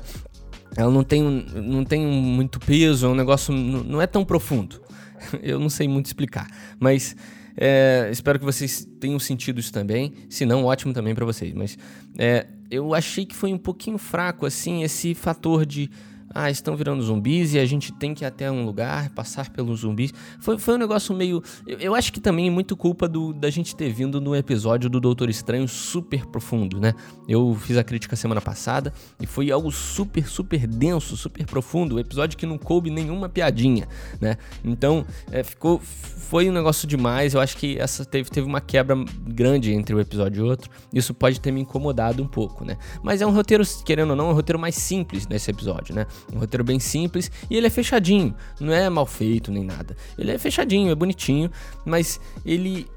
Ela 0.76 0.92
não 0.92 1.04
tem, 1.04 1.22
não 1.22 1.86
tem 1.86 2.06
muito 2.06 2.60
peso, 2.60 3.06
é 3.06 3.10
um 3.10 3.16
negócio. 3.16 3.54
Não 3.54 4.02
é 4.02 4.08
tão 4.08 4.26
profundo. 4.26 4.82
Eu 5.42 5.60
não 5.60 5.70
sei 5.70 5.88
muito 5.88 6.08
explicar, 6.08 6.48
mas 6.80 7.16
é, 7.56 8.10
espero 8.12 8.40
que 8.40 8.46
vocês 8.46 8.88
tenham 9.00 9.20
sentido 9.20 9.60
isso 9.60 9.72
também. 9.72 10.14
Se 10.30 10.46
não, 10.46 10.66
ótimo 10.66 10.94
também 10.94 11.14
para 11.14 11.26
vocês. 11.26 11.54
Mas 11.54 11.78
é, 12.18 12.48
eu 12.70 12.94
achei 12.94 13.26
que 13.26 13.36
foi 13.36 13.54
um 13.54 13.58
pouquinho 13.58 13.98
fraco, 13.98 14.46
assim, 14.46 14.84
esse 14.84 15.14
fator 15.14 15.66
de 15.66 15.90
ah, 16.34 16.50
estão 16.50 16.76
virando 16.76 17.02
zumbis 17.04 17.54
e 17.54 17.60
a 17.60 17.66
gente 17.66 17.92
tem 17.92 18.14
que 18.14 18.24
ir 18.24 18.28
até 18.28 18.52
um 18.52 18.66
lugar, 18.66 19.10
passar 19.10 19.50
pelos 19.50 19.82
zumbis. 19.82 20.14
Foi, 20.40 20.58
foi 20.58 20.76
um 20.76 20.78
negócio 20.78 21.16
meio. 21.16 21.44
Eu, 21.68 21.78
eu 21.80 21.96
acho 21.96 22.12
que 22.12 22.20
também 22.20 22.48
é 22.48 22.52
muito 22.52 22.76
culpa 22.76 23.08
do, 23.08 23.34
da 23.34 23.50
gente 23.50 23.76
ter 23.76 23.92
vindo 23.92 24.20
no 24.20 24.36
episódio 24.36 24.90
do 24.90 25.00
Doutor 25.00 25.30
Estranho 25.30 25.68
super 25.68 26.26
profundo, 26.26 26.80
né? 26.80 26.94
Eu 27.28 27.56
fiz 27.60 27.78
a 27.78 27.84
crítica 27.84 28.16
semana 28.16 28.42
passada 28.42 28.94
e 29.20 29.26
foi 29.26 29.52
algo 29.52 29.72
super, 29.72 30.28
super 30.28 30.66
denso, 30.66 31.16
super 31.16 31.46
profundo. 31.46 31.96
Um 31.96 32.00
episódio 32.00 32.38
que 32.38 32.46
não 32.46 32.58
coube 32.58 32.90
nenhuma 32.90 33.30
piadinha, 33.30 33.88
né? 34.20 34.38
Então, 34.64 35.06
é, 35.32 35.44
ficou. 35.44 35.80
Foi 35.80 36.50
um 36.50 36.54
negócio 36.54 36.88
demais. 36.88 37.34
Eu 37.34 37.42
acho 37.42 37.56
que 37.58 37.78
essa 37.78 38.04
teve, 38.04 38.30
teve 38.30 38.48
uma 38.48 38.62
quebra 38.62 38.96
grande 39.28 39.72
entre 39.72 39.96
o 39.96 40.00
episódio 40.00 40.46
e 40.46 40.50
outro. 40.50 40.70
Isso 40.92 41.14
pode 41.14 41.40
ter 41.40 41.52
me 41.52 41.62
incomodado 41.62 42.24
um 42.24 42.28
pouco, 42.28 42.66
né? 42.66 42.78
Mas 43.04 43.22
é 43.22 43.28
um 43.28 43.32
roteiro, 43.32 43.64
querendo 43.86 44.12
ou 44.12 44.16
não, 44.16 44.30
é 44.30 44.32
um 44.32 44.34
roteiro 44.34 44.60
mais 44.60 44.76
simples 44.76 45.28
nesse 45.28 45.52
episódio, 45.52 45.94
né? 45.94 46.06
Um 46.32 46.40
roteiro 46.40 46.64
bem 46.64 46.80
simples 46.80 47.32
e 47.50 47.56
ele 47.56 47.68
é 47.68 47.70
fechadinho, 47.70 48.36
não 48.60 48.74
é 48.74 48.90
mal 48.90 49.06
feito 49.06 49.52
nem 49.52 49.64
nada. 49.64 49.96
Ele 50.18 50.32
é 50.32 50.38
fechadinho, 50.38 50.92
é 50.92 50.96
bonitinho, 50.96 51.50
mas 51.86 52.20
ele 52.46 52.88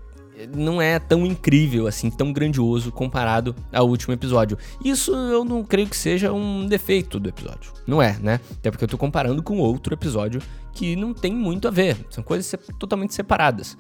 não 0.55 0.81
é 0.83 0.99
tão 0.99 1.25
incrível 1.25 1.87
assim, 1.87 2.11
tão 2.11 2.33
grandioso 2.33 2.93
comparado 2.93 3.55
ao 3.73 3.89
último 3.89 4.13
episódio. 4.13 4.59
Isso 4.85 5.13
eu 5.13 5.45
não 5.45 5.65
creio 5.65 5.89
que 5.89 5.97
seja 5.97 6.33
um 6.33 6.67
defeito 6.67 7.19
do 7.19 7.29
episódio. 7.29 7.73
Não 7.87 8.03
é, 8.03 8.19
né? 8.21 8.41
Até 8.53 8.71
porque 8.71 8.85
eu 8.85 8.89
tô 8.89 8.99
comparando 8.99 9.43
com 9.43 9.59
outro 9.59 9.95
episódio 9.95 10.43
que 10.73 10.95
não 10.95 11.15
tem 11.15 11.33
muito 11.35 11.69
a 11.69 11.71
ver. 11.71 11.97
São 12.11 12.23
coisas 12.23 12.55
totalmente 12.79 13.15
separadas. 13.15 13.77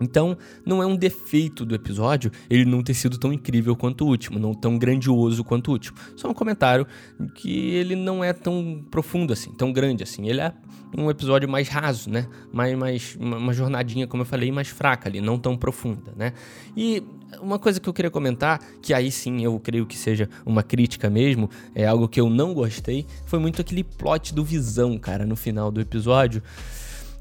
Então, 0.00 0.36
não 0.64 0.82
é 0.82 0.86
um 0.86 0.96
defeito 0.96 1.64
do 1.64 1.74
episódio 1.74 2.30
ele 2.48 2.64
não 2.64 2.82
ter 2.82 2.94
sido 2.94 3.18
tão 3.18 3.32
incrível 3.32 3.76
quanto 3.76 4.04
o 4.04 4.08
último, 4.08 4.38
não 4.38 4.54
tão 4.54 4.78
grandioso 4.78 5.44
quanto 5.44 5.68
o 5.68 5.72
último. 5.72 5.96
Só 6.16 6.28
um 6.28 6.34
comentário 6.34 6.86
que 7.34 7.70
ele 7.74 7.94
não 7.94 8.24
é 8.24 8.32
tão 8.32 8.84
profundo 8.90 9.32
assim, 9.32 9.52
tão 9.52 9.72
grande 9.72 10.02
assim. 10.02 10.28
Ele 10.28 10.40
é 10.40 10.52
um 10.96 11.10
episódio 11.10 11.48
mais 11.48 11.68
raso, 11.68 12.10
né? 12.10 12.26
Mais, 12.52 12.76
mais 12.76 13.16
uma 13.20 13.52
jornadinha, 13.52 14.06
como 14.06 14.22
eu 14.22 14.26
falei, 14.26 14.50
mais 14.50 14.68
fraca 14.68 15.08
ali, 15.08 15.20
não 15.20 15.38
tão 15.38 15.56
profunda, 15.56 16.12
né? 16.16 16.32
E 16.76 17.02
uma 17.40 17.58
coisa 17.58 17.78
que 17.78 17.88
eu 17.88 17.92
queria 17.92 18.10
comentar, 18.10 18.60
que 18.82 18.92
aí 18.92 19.10
sim 19.10 19.44
eu 19.44 19.58
creio 19.60 19.86
que 19.86 19.96
seja 19.96 20.28
uma 20.44 20.62
crítica 20.62 21.08
mesmo, 21.08 21.48
é 21.74 21.86
algo 21.86 22.08
que 22.08 22.20
eu 22.20 22.28
não 22.28 22.52
gostei, 22.52 23.06
foi 23.24 23.38
muito 23.38 23.60
aquele 23.60 23.84
plot 23.84 24.34
do 24.34 24.44
Visão, 24.44 24.98
cara, 24.98 25.24
no 25.24 25.36
final 25.36 25.70
do 25.70 25.80
episódio 25.80 26.42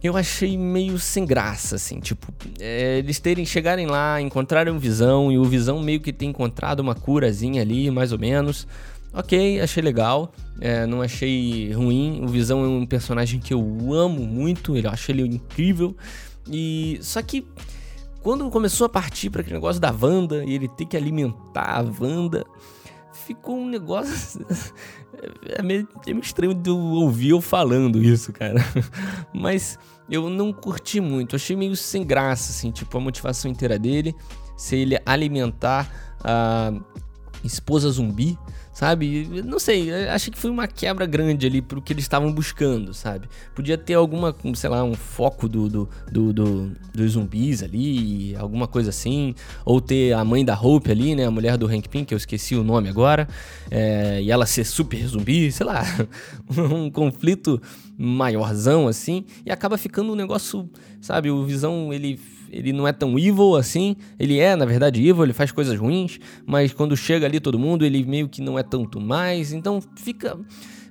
eu 0.01 0.15
achei 0.15 0.57
meio 0.57 0.97
sem 0.97 1.25
graça, 1.25 1.75
assim, 1.75 1.99
tipo, 1.99 2.33
é, 2.59 2.99
eles 2.99 3.19
terem, 3.19 3.45
chegarem 3.45 3.85
lá, 3.85 4.21
encontrarem 4.21 4.73
o 4.73 4.79
Visão, 4.79 5.31
e 5.31 5.37
o 5.37 5.43
Visão 5.43 5.81
meio 5.81 5.99
que 5.99 6.13
tem 6.13 6.29
encontrado 6.29 6.79
uma 6.79 6.95
curazinha 6.95 7.61
ali, 7.61 7.91
mais 7.91 8.11
ou 8.11 8.19
menos. 8.19 8.65
Ok, 9.11 9.59
achei 9.59 9.81
legal, 9.81 10.31
é, 10.61 10.85
não 10.85 11.01
achei 11.01 11.73
ruim. 11.73 12.21
O 12.23 12.27
Visão 12.27 12.63
é 12.63 12.67
um 12.67 12.85
personagem 12.85 13.39
que 13.39 13.53
eu 13.53 13.93
amo 13.93 14.25
muito, 14.25 14.77
eu 14.77 14.89
acho 14.89 15.11
ele 15.11 15.23
incrível. 15.23 15.95
E 16.49 16.99
só 17.01 17.21
que 17.21 17.45
quando 18.21 18.49
começou 18.49 18.85
a 18.85 18.89
partir 18.89 19.29
para 19.29 19.41
aquele 19.41 19.55
negócio 19.55 19.81
da 19.81 19.91
Wanda 19.91 20.43
e 20.45 20.53
ele 20.53 20.67
ter 20.67 20.85
que 20.85 20.95
alimentar 20.95 21.79
a 21.79 21.81
Wanda, 21.81 22.45
ficou 23.29 23.59
um 23.59 23.67
negócio. 23.67 24.43
é, 25.45 25.61
meio, 25.61 25.87
é 26.07 26.11
meio 26.11 26.23
estranho 26.23 26.53
de 26.53 26.69
ouvir 26.71 27.29
eu 27.29 27.41
falando 27.41 28.01
isso, 28.01 28.33
cara. 28.33 28.59
Mas 29.33 29.77
eu 30.09 30.29
não 30.29 30.51
curti 30.51 30.99
muito. 30.99 31.35
Achei 31.35 31.55
meio 31.55 31.75
sem 31.75 32.03
graça, 32.03 32.51
assim, 32.51 32.71
tipo, 32.71 32.97
a 32.97 33.01
motivação 33.01 33.49
inteira 33.49 33.77
dele. 33.77 34.15
Se 34.57 34.75
ele 34.75 34.99
alimentar 35.05 36.17
a 36.23 36.73
esposa 37.43 37.89
zumbi 37.89 38.37
sabe? 38.79 39.27
Não 39.43 39.59
sei, 39.59 39.91
acho 40.07 40.31
que 40.31 40.37
foi 40.37 40.49
uma 40.49 40.65
quebra 40.65 41.05
grande 41.05 41.45
ali 41.45 41.61
pro 41.61 41.81
que 41.81 41.91
eles 41.91 42.05
estavam 42.05 42.31
buscando, 42.31 42.93
sabe? 42.93 43.27
Podia 43.53 43.77
ter 43.77 43.95
alguma, 43.95 44.33
sei 44.55 44.69
lá, 44.69 44.85
um 44.85 44.93
foco 44.93 45.49
do, 45.49 45.67
do, 45.67 45.89
do, 46.09 46.31
do, 46.31 46.71
dos 46.93 47.11
zumbis 47.11 47.61
ali, 47.61 48.33
alguma 48.37 48.69
coisa 48.69 48.89
assim, 48.89 49.35
ou 49.65 49.81
ter 49.81 50.13
a 50.13 50.23
mãe 50.23 50.45
da 50.45 50.57
Hope 50.57 50.89
ali, 50.89 51.13
né? 51.13 51.25
A 51.25 51.31
mulher 51.31 51.57
do 51.57 51.67
Hank 51.67 51.89
Pym, 51.89 52.05
que 52.05 52.13
eu 52.13 52.17
esqueci 52.17 52.55
o 52.55 52.63
nome 52.63 52.87
agora, 52.87 53.27
é, 53.69 54.21
e 54.21 54.31
ela 54.31 54.45
ser 54.45 54.63
super 54.63 55.05
zumbi, 55.05 55.51
sei 55.51 55.65
lá, 55.65 55.83
um 56.57 56.89
conflito 56.89 57.61
maiorzão 57.97 58.87
assim, 58.87 59.25
e 59.45 59.51
acaba 59.51 59.77
ficando 59.77 60.13
um 60.13 60.15
negócio, 60.15 60.69
sabe? 61.01 61.29
O 61.29 61.43
Visão, 61.43 61.91
ele 61.91 62.17
ele 62.51 62.73
não 62.73 62.87
é 62.87 62.91
tão 62.91 63.17
evil 63.17 63.55
assim. 63.55 63.95
Ele 64.19 64.39
é, 64.39 64.55
na 64.55 64.65
verdade, 64.65 65.05
evil, 65.05 65.23
ele 65.23 65.33
faz 65.33 65.51
coisas 65.51 65.77
ruins, 65.77 66.19
mas 66.45 66.73
quando 66.73 66.95
chega 66.95 67.25
ali 67.25 67.39
todo 67.39 67.59
mundo, 67.59 67.85
ele 67.85 68.03
meio 68.05 68.27
que 68.27 68.41
não 68.41 68.57
é 68.57 68.63
tanto 68.63 68.99
mais. 68.99 69.53
Então 69.53 69.81
fica. 69.95 70.37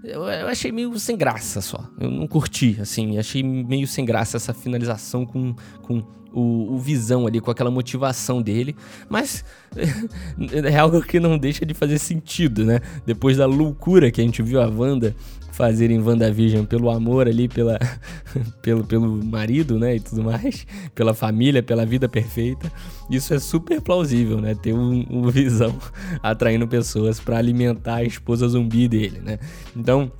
Eu, 0.02 0.24
achei 0.46 0.70
meio 0.70 0.96
sem 0.98 1.16
graça 1.16 1.60
só. 1.60 1.88
Eu 1.98 2.10
não 2.10 2.26
curti, 2.26 2.78
assim. 2.80 3.18
Achei 3.18 3.42
meio 3.42 3.86
sem 3.86 4.04
graça 4.04 4.36
essa 4.36 4.54
finalização 4.54 5.26
com, 5.26 5.54
com 5.82 6.02
o, 6.32 6.74
o, 6.74 6.78
Visão 6.78 7.26
ali, 7.26 7.40
com 7.40 7.50
aquela 7.50 7.70
motivação 7.70 8.40
dele. 8.42 8.76
Mas 9.08 9.44
é 10.64 10.78
algo 10.78 11.02
que 11.02 11.18
não 11.18 11.38
deixa 11.38 11.64
de 11.64 11.74
fazer 11.74 11.98
sentido, 11.98 12.64
né? 12.64 12.80
Depois 13.06 13.36
da 13.36 13.46
loucura 13.46 14.10
que 14.10 14.20
a 14.20 14.24
gente 14.24 14.42
viu 14.42 14.60
a 14.60 14.68
Wanda 14.68 15.14
fazerem 15.58 16.00
WandaVision 16.00 16.64
pelo 16.64 16.88
amor 16.88 17.26
ali, 17.26 17.48
pela, 17.48 17.80
pelo, 18.62 18.84
pelo 18.84 19.24
marido, 19.24 19.76
né, 19.76 19.96
e 19.96 20.00
tudo 20.00 20.22
mais, 20.22 20.64
pela 20.94 21.12
família, 21.12 21.60
pela 21.60 21.84
vida 21.84 22.08
perfeita. 22.08 22.70
Isso 23.10 23.34
é 23.34 23.40
super 23.40 23.80
plausível, 23.80 24.40
né, 24.40 24.54
ter 24.54 24.72
um, 24.72 25.04
um 25.10 25.26
visão 25.28 25.76
atraindo 26.22 26.68
pessoas 26.68 27.18
para 27.18 27.38
alimentar 27.38 27.96
a 27.96 28.04
esposa 28.04 28.46
zumbi 28.46 28.86
dele, 28.86 29.18
né. 29.18 29.40
Então, 29.76 30.12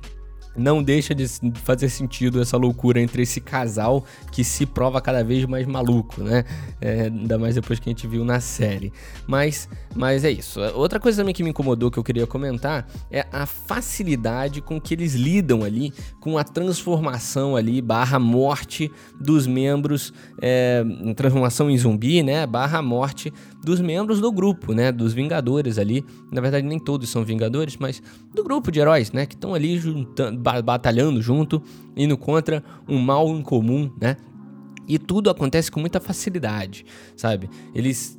não 0.59 0.83
deixa 0.83 1.15
de 1.15 1.27
fazer 1.63 1.89
sentido 1.89 2.41
essa 2.41 2.57
loucura 2.57 3.01
entre 3.01 3.23
esse 3.23 3.39
casal 3.39 4.03
que 4.31 4.43
se 4.43 4.65
prova 4.65 5.01
cada 5.01 5.23
vez 5.23 5.45
mais 5.45 5.65
maluco, 5.65 6.21
né? 6.21 6.43
É, 6.81 7.03
ainda 7.03 7.37
mais 7.37 7.55
depois 7.55 7.79
que 7.79 7.89
a 7.89 7.91
gente 7.91 8.05
viu 8.05 8.23
na 8.25 8.39
série. 8.39 8.91
Mas, 9.25 9.69
mas 9.95 10.23
é 10.23 10.31
isso. 10.31 10.59
Outra 10.75 10.99
coisa 10.99 11.21
também 11.21 11.33
que 11.33 11.43
me 11.43 11.49
incomodou 11.49 11.89
que 11.89 11.97
eu 11.97 12.03
queria 12.03 12.27
comentar 12.27 12.87
é 13.09 13.25
a 13.31 13.45
facilidade 13.45 14.61
com 14.61 14.79
que 14.79 14.93
eles 14.93 15.13
lidam 15.13 15.63
ali 15.63 15.93
com 16.19 16.37
a 16.37 16.43
transformação 16.43 17.55
ali, 17.55 17.81
barra 17.81 18.19
morte 18.19 18.91
dos 19.19 19.47
membros, 19.47 20.13
é, 20.41 20.83
transformação 21.15 21.69
em 21.69 21.77
zumbi, 21.77 22.21
né? 22.21 22.45
Barra 22.45 22.81
morte 22.81 23.33
dos 23.63 23.81
membros 23.81 24.19
do 24.19 24.31
grupo, 24.31 24.73
né? 24.73 24.91
Dos 24.91 25.13
Vingadores 25.13 25.77
ali. 25.77 26.05
Na 26.31 26.41
verdade, 26.41 26.65
nem 26.65 26.79
todos 26.79 27.09
são 27.09 27.23
Vingadores, 27.23 27.77
mas 27.77 28.01
do 28.33 28.43
grupo 28.43 28.71
de 28.71 28.79
heróis, 28.79 29.11
né? 29.11 29.25
Que 29.25 29.35
estão 29.35 29.53
ali 29.53 29.77
juntando, 29.77 30.39
batalhando 30.63 31.21
junto, 31.21 31.61
indo 31.95 32.17
contra 32.17 32.63
um 32.87 32.97
mal 32.97 33.27
incomum, 33.29 33.91
né? 33.99 34.17
E 34.87 34.97
tudo 34.97 35.29
acontece 35.29 35.69
com 35.69 35.79
muita 35.79 35.99
facilidade, 35.99 36.85
sabe? 37.15 37.49
Eles 37.75 38.17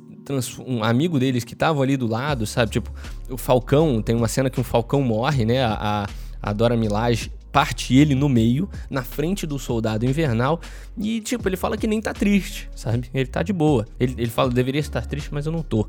um 0.65 0.83
amigo 0.83 1.19
deles 1.19 1.43
que 1.43 1.53
estavam 1.53 1.81
ali 1.81 1.97
do 1.97 2.07
lado, 2.07 2.45
sabe? 2.45 2.71
Tipo, 2.71 2.91
o 3.29 3.37
Falcão, 3.37 4.01
tem 4.01 4.15
uma 4.15 4.27
cena 4.27 4.49
que 4.49 4.61
um 4.61 4.63
Falcão 4.63 5.01
morre, 5.01 5.43
né? 5.43 5.63
A, 5.63 6.07
a 6.41 6.53
Dora 6.53 6.77
Milaje 6.77 7.31
parte 7.51 7.95
ele 7.95 8.15
no 8.15 8.29
meio, 8.29 8.69
na 8.89 9.03
frente 9.03 9.45
do 9.45 9.59
soldado 9.59 10.05
invernal, 10.05 10.59
e 10.97 11.21
tipo, 11.21 11.47
ele 11.47 11.57
fala 11.57 11.77
que 11.77 11.87
nem 11.87 12.01
tá 12.01 12.13
triste, 12.13 12.69
sabe? 12.75 13.09
Ele 13.13 13.27
tá 13.27 13.43
de 13.43 13.51
boa. 13.53 13.85
Ele, 13.99 14.13
ele 14.17 14.29
fala, 14.29 14.49
deveria 14.49 14.79
estar 14.79 15.05
triste, 15.05 15.33
mas 15.33 15.45
eu 15.45 15.51
não 15.51 15.61
tô. 15.61 15.87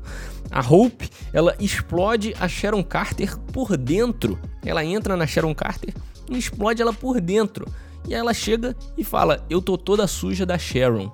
A 0.51 0.61
Hope, 0.61 1.09
ela 1.31 1.55
explode 1.59 2.33
a 2.39 2.47
Sharon 2.47 2.83
Carter 2.83 3.37
por 3.37 3.77
dentro. 3.77 4.37
Ela 4.65 4.83
entra 4.83 5.15
na 5.15 5.25
Sharon 5.25 5.55
Carter 5.55 5.93
e 6.29 6.37
explode 6.37 6.81
ela 6.81 6.93
por 6.93 7.19
dentro. 7.21 7.65
E 8.07 8.13
aí 8.13 8.19
ela 8.19 8.33
chega 8.33 8.75
e 8.97 9.03
fala: 9.03 9.45
Eu 9.49 9.61
tô 9.61 9.77
toda 9.77 10.07
suja 10.07 10.45
da 10.45 10.57
Sharon. 10.57 11.11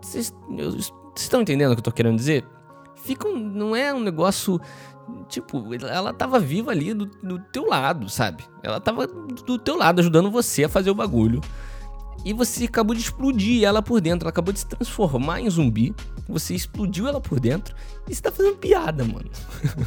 Vocês 0.00 0.32
estão 1.16 1.42
entendendo 1.42 1.72
o 1.72 1.74
que 1.74 1.80
eu 1.80 1.84
tô 1.84 1.92
querendo 1.92 2.16
dizer? 2.16 2.44
Fica 3.04 3.28
um, 3.28 3.38
não 3.38 3.76
é 3.76 3.92
um 3.92 4.00
negócio 4.00 4.60
Tipo, 5.28 5.62
ela 5.86 6.12
tava 6.12 6.38
viva 6.38 6.70
ali 6.70 6.92
do, 6.94 7.06
do 7.06 7.38
teu 7.38 7.66
lado, 7.66 8.08
sabe? 8.08 8.44
Ela 8.62 8.80
tava 8.80 9.06
do 9.06 9.58
teu 9.58 9.76
lado, 9.76 10.00
ajudando 10.00 10.30
você 10.30 10.64
a 10.64 10.68
fazer 10.68 10.90
o 10.90 10.94
bagulho. 10.94 11.40
E 12.24 12.32
você 12.32 12.64
acabou 12.64 12.94
de 12.94 13.02
explodir 13.02 13.64
ela 13.64 13.82
por 13.82 14.00
dentro. 14.00 14.24
Ela 14.24 14.30
acabou 14.30 14.52
de 14.52 14.60
se 14.60 14.66
transformar 14.66 15.40
em 15.40 15.50
zumbi. 15.50 15.94
Você 16.28 16.54
explodiu 16.54 17.06
ela 17.06 17.20
por 17.20 17.38
dentro. 17.38 17.74
E 18.08 18.14
você 18.14 18.22
tá 18.22 18.32
fazendo 18.32 18.56
piada, 18.56 19.04
mano. 19.04 19.30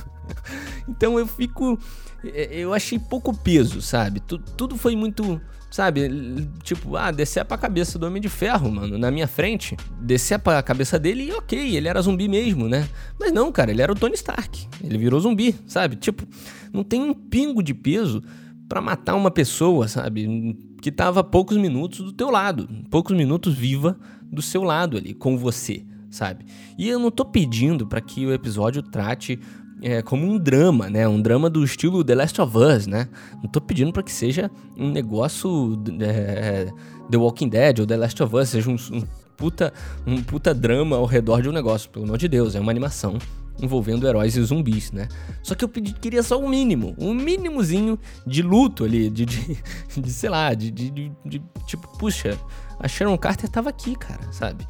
então 0.88 1.18
eu 1.18 1.26
fico. 1.26 1.80
É, 2.24 2.60
eu 2.60 2.74
achei 2.74 3.00
pouco 3.00 3.36
peso, 3.36 3.82
sabe? 3.82 4.20
Tudo 4.20 4.78
foi 4.78 4.96
muito 4.96 5.42
Sabe? 5.70 6.48
Tipo, 6.64 6.96
ah, 6.96 7.12
descer 7.12 7.44
pra 7.44 7.58
cabeça 7.58 8.00
do 8.00 8.08
Homem 8.08 8.22
de 8.22 8.30
Ferro, 8.30 8.72
mano, 8.72 8.98
na 8.98 9.12
minha 9.12 9.28
frente. 9.28 9.76
Descer 10.00 10.40
pra 10.40 10.64
cabeça 10.64 10.98
dele 10.98 11.26
e 11.26 11.32
ok, 11.34 11.76
ele 11.76 11.88
era 11.88 12.02
zumbi 12.02 12.28
mesmo, 12.28 12.70
né? 12.70 12.88
Mas 13.20 13.34
não, 13.34 13.52
cara, 13.52 13.72
ele 13.72 13.82
era 13.82 13.92
o 13.92 13.96
Tony 13.96 14.16
Stark. 14.16 14.68
Ele 14.82 14.98
virou 14.98 15.20
zumbi, 15.20 15.56
sabe? 15.68 15.98
Tipo, 15.98 16.26
não 16.72 16.84
tem 16.84 17.02
um 17.02 17.14
pingo 17.14 17.62
de 17.62 17.74
peso 17.74 18.24
para 18.68 18.82
matar 18.82 19.16
uma 19.16 19.32
pessoa, 19.32 19.88
sabe? 19.88 20.58
Que 20.82 20.92
tava 20.92 21.24
poucos 21.24 21.58
minutos 21.58 22.00
do 22.00 22.12
teu 22.12 22.30
lado, 22.30 22.68
poucos 22.90 23.16
minutos 23.16 23.54
viva 23.56 23.98
do 24.24 24.42
seu 24.42 24.64
lado 24.64 24.98
ali, 24.98 25.14
com 25.14 25.38
você, 25.38 25.86
sabe? 26.10 26.46
E 26.78 26.88
eu 26.88 27.00
não 27.00 27.10
tô 27.10 27.26
pedindo 27.26 27.88
para 27.88 28.02
que 28.02 28.26
o 28.26 28.34
episódio 28.34 28.82
trate 28.82 29.40
é, 29.82 30.02
como 30.02 30.26
um 30.26 30.38
drama, 30.38 30.90
né? 30.90 31.08
Um 31.08 31.22
drama 31.22 31.50
do 31.50 31.64
estilo 31.64 32.04
The 32.04 32.16
Last 32.16 32.42
of 32.42 32.58
Us, 32.58 32.88
né? 32.88 33.08
Não 33.42 33.50
tô 33.50 33.62
pedindo 33.62 33.92
para 33.94 34.04
que 34.04 34.12
seja 34.12 34.52
um 34.78 34.90
negócio 34.90 35.82
é, 36.00 36.68
The 37.10 37.18
Walking 37.18 37.50
Dead 37.50 37.80
ou 37.80 37.86
The 37.86 37.98
Last 37.98 38.22
of 38.22 38.36
Us, 38.36 38.50
seja 38.50 38.70
um, 38.70 38.76
um, 38.92 39.04
puta, 39.36 39.74
um 40.06 40.22
puta 40.22 40.54
drama 40.54 40.98
ao 40.98 41.06
redor 41.06 41.42
de 41.42 41.50
um 41.50 41.52
negócio, 41.52 41.90
pelo 41.90 42.06
amor 42.06 42.18
de 42.18 42.28
Deus, 42.28 42.56
é 42.56 42.60
uma 42.60 42.72
animação 42.72 43.18
envolvendo 43.62 44.08
heróis 44.08 44.36
e 44.36 44.44
zumbis, 44.44 44.92
né? 44.92 45.08
Só 45.42 45.56
que 45.56 45.64
eu 45.64 45.70
pedi, 45.70 45.94
queria 45.94 46.24
só 46.24 46.40
um 46.40 46.48
mínimo, 46.48 46.96
um 46.98 47.14
mínimozinho 47.14 48.00
de 48.26 48.42
luto 48.42 48.84
ali, 48.84 49.10
de, 49.10 49.26
de, 49.26 49.58
de 49.98 50.12
sei 50.12 50.30
lá, 50.30 50.54
de, 50.54 50.72
de, 50.72 51.12
de, 51.26 51.42
tipo, 51.66 51.88
puxa, 51.98 52.38
a 52.80 52.88
Sharon 52.88 53.18
Carter 53.18 53.50
tava 53.50 53.70
aqui, 53.70 53.96
cara, 53.96 54.32
sabe? 54.32 54.68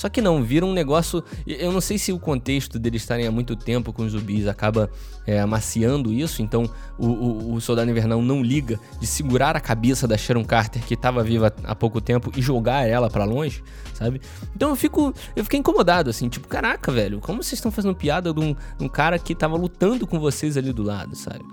Só 0.00 0.08
que 0.08 0.22
não, 0.22 0.42
vira 0.42 0.64
um 0.64 0.72
negócio. 0.72 1.22
Eu 1.46 1.70
não 1.70 1.80
sei 1.82 1.98
se 1.98 2.10
o 2.10 2.18
contexto 2.18 2.78
deles 2.78 3.02
estarem 3.02 3.26
há 3.26 3.30
muito 3.30 3.54
tempo 3.54 3.92
com 3.92 4.02
os 4.02 4.12
zumbis 4.12 4.46
acaba 4.46 4.88
é, 5.26 5.38
amaciando 5.38 6.10
isso, 6.10 6.40
então 6.40 6.64
o, 6.96 7.06
o, 7.06 7.52
o, 7.52 7.60
Soldado 7.60 7.90
Invernal 7.90 8.22
não 8.22 8.42
liga 8.42 8.80
de 8.98 9.06
segurar 9.06 9.54
a 9.56 9.60
cabeça 9.60 10.08
da 10.08 10.16
Sharon 10.16 10.42
Carter, 10.42 10.82
que 10.86 10.94
estava 10.94 11.22
viva 11.22 11.54
há 11.64 11.74
pouco 11.74 12.00
tempo, 12.00 12.32
e 12.34 12.40
jogar 12.40 12.88
ela 12.88 13.10
para 13.10 13.26
longe, 13.26 13.62
sabe? 13.92 14.22
Então 14.56 14.70
eu 14.70 14.76
fico. 14.76 15.12
Eu 15.36 15.44
fiquei 15.44 15.60
incomodado, 15.60 16.08
assim, 16.08 16.30
tipo, 16.30 16.48
caraca, 16.48 16.90
velho, 16.90 17.20
como 17.20 17.42
vocês 17.42 17.58
estão 17.58 17.70
fazendo 17.70 17.94
piada 17.94 18.32
de 18.32 18.40
um, 18.40 18.56
um 18.80 18.88
cara 18.88 19.18
que 19.18 19.34
tava 19.34 19.54
lutando 19.54 20.06
com 20.06 20.18
vocês 20.18 20.56
ali 20.56 20.72
do 20.72 20.82
lado, 20.82 21.14
sabe? 21.14 21.44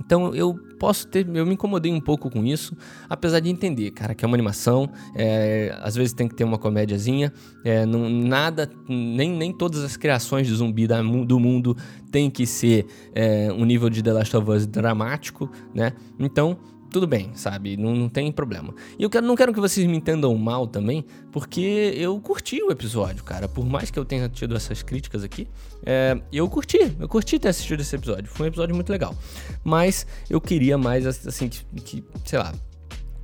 Então 0.00 0.34
eu 0.34 0.58
posso 0.80 1.06
ter, 1.06 1.28
eu 1.36 1.44
me 1.44 1.52
incomodei 1.52 1.92
um 1.92 2.00
pouco 2.00 2.30
com 2.30 2.42
isso, 2.42 2.74
apesar 3.06 3.38
de 3.40 3.50
entender, 3.50 3.90
cara, 3.90 4.14
que 4.14 4.24
é 4.24 4.26
uma 4.26 4.34
animação, 4.34 4.90
é, 5.14 5.78
às 5.82 5.94
vezes 5.94 6.14
tem 6.14 6.26
que 6.26 6.34
ter 6.34 6.42
uma 6.42 6.56
comédiazinha, 6.56 7.30
é, 7.62 7.84
não, 7.84 8.08
nada, 8.08 8.68
nem, 8.88 9.30
nem 9.30 9.52
todas 9.52 9.84
as 9.84 9.98
criações 9.98 10.46
de 10.46 10.54
zumbi 10.54 10.86
da, 10.86 11.02
do 11.02 11.38
mundo 11.38 11.76
tem 12.10 12.30
que 12.30 12.46
ser 12.46 12.86
é, 13.14 13.52
um 13.52 13.66
nível 13.66 13.90
de 13.90 14.02
The 14.02 14.12
Last 14.14 14.34
of 14.34 14.50
Us 14.50 14.66
dramático, 14.66 15.50
né? 15.74 15.92
Então, 16.18 16.58
tudo 16.90 17.06
bem, 17.06 17.30
sabe? 17.34 17.76
Não, 17.76 17.94
não, 17.94 18.08
tem 18.08 18.30
problema. 18.32 18.74
E 18.98 19.02
eu 19.02 19.08
quero, 19.08 19.26
não 19.26 19.36
quero 19.36 19.52
que 19.52 19.60
vocês 19.60 19.86
me 19.86 19.96
entendam 19.96 20.34
mal 20.36 20.66
também, 20.66 21.04
porque 21.32 21.94
eu 21.96 22.18
curti 22.20 22.62
o 22.62 22.70
episódio, 22.70 23.22
cara. 23.24 23.48
Por 23.48 23.64
mais 23.64 23.90
que 23.90 23.98
eu 23.98 24.04
tenha 24.04 24.28
tido 24.28 24.56
essas 24.56 24.82
críticas 24.82 25.22
aqui, 25.22 25.48
é, 25.84 26.20
eu 26.32 26.48
curti. 26.48 26.96
Eu 26.98 27.08
curti 27.08 27.38
ter 27.38 27.48
assistido 27.48 27.80
esse 27.80 27.94
episódio. 27.94 28.26
Foi 28.26 28.46
um 28.46 28.48
episódio 28.48 28.74
muito 28.74 28.90
legal. 28.90 29.14
Mas 29.62 30.06
eu 30.28 30.40
queria 30.40 30.76
mais, 30.76 31.06
assim, 31.06 31.48
que, 31.48 31.64
que 31.80 32.04
sei 32.24 32.38
lá. 32.38 32.52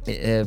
É, 0.07 0.47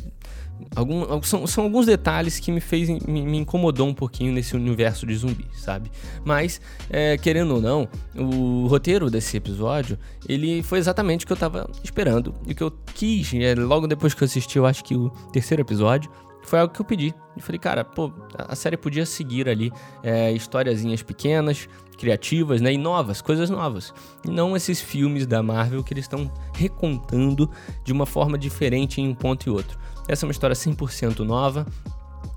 Algum, 0.75 1.21
são, 1.23 1.47
são 1.47 1.63
alguns 1.63 1.85
detalhes 1.85 2.39
que 2.39 2.51
me 2.51 2.59
fez 2.59 2.89
me, 2.89 3.21
me, 3.21 3.37
incomodou 3.37 3.87
um 3.87 3.93
pouquinho 3.93 4.31
nesse 4.31 4.55
universo 4.55 5.05
de 5.05 5.15
zumbi, 5.15 5.45
sabe? 5.53 5.91
Mas, 6.23 6.61
é, 6.89 7.17
querendo 7.17 7.55
ou 7.55 7.61
não, 7.61 7.87
o 8.15 8.67
roteiro 8.67 9.09
desse 9.09 9.37
episódio, 9.37 9.97
ele 10.27 10.61
foi 10.63 10.79
exatamente 10.79 11.25
o 11.25 11.27
que 11.27 11.33
eu 11.33 11.37
tava 11.37 11.69
esperando 11.83 12.33
e 12.45 12.51
o 12.51 12.55
que 12.55 12.63
eu 12.63 12.71
quis. 12.93 13.33
É, 13.33 13.55
logo 13.55 13.87
depois 13.87 14.13
que 14.13 14.23
eu 14.23 14.25
assisti, 14.25 14.57
eu 14.57 14.65
acho 14.65 14.83
que 14.83 14.95
o 14.95 15.09
terceiro 15.31 15.61
episódio, 15.61 16.09
foi 16.49 16.59
algo 16.59 16.73
que 16.73 16.81
eu 16.81 16.85
pedi. 16.85 17.13
E 17.37 17.41
falei, 17.41 17.59
cara, 17.59 17.85
pô, 17.85 18.11
a 18.37 18.55
série 18.55 18.75
podia 18.75 19.05
seguir 19.05 19.47
ali 19.47 19.71
é, 20.03 20.31
historiazinhas 20.31 21.03
pequenas, 21.03 21.69
criativas, 21.97 22.59
né? 22.59 22.73
E 22.73 22.77
novas, 22.77 23.21
coisas 23.21 23.49
novas. 23.49 23.93
E 24.25 24.31
não 24.31 24.55
esses 24.55 24.81
filmes 24.81 25.27
da 25.27 25.43
Marvel 25.43 25.83
que 25.83 25.93
eles 25.93 26.05
estão 26.05 26.31
recontando 26.53 27.49
de 27.83 27.93
uma 27.93 28.05
forma 28.05 28.37
diferente 28.37 28.99
em 28.99 29.07
um 29.07 29.13
ponto 29.13 29.47
e 29.47 29.49
outro. 29.49 29.77
Essa 30.09 30.25
é 30.25 30.27
uma 30.27 30.31
história 30.31 30.55
100% 30.55 31.19
nova. 31.19 31.67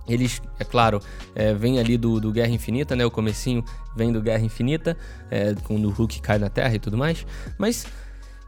Eles, 0.07 0.43
é 0.59 0.65
claro, 0.65 1.01
é, 1.35 1.55
vem 1.55 1.79
ali 1.79 1.97
do, 1.97 2.21
do, 2.21 2.31
Guerra 2.31 2.51
Infinita, 2.51 2.95
né? 2.95 3.07
O 3.07 3.11
comecinho 3.11 3.65
vem 3.97 4.13
do 4.13 4.21
Guerra 4.21 4.45
Infinita, 4.45 4.95
é, 5.31 5.55
quando 5.65 5.89
o 5.89 5.91
Hulk 5.91 6.21
cai 6.21 6.39
na 6.39 6.51
Terra 6.51 6.75
e 6.75 6.79
tudo 6.79 6.99
mais. 6.99 7.25
Mas 7.57 7.87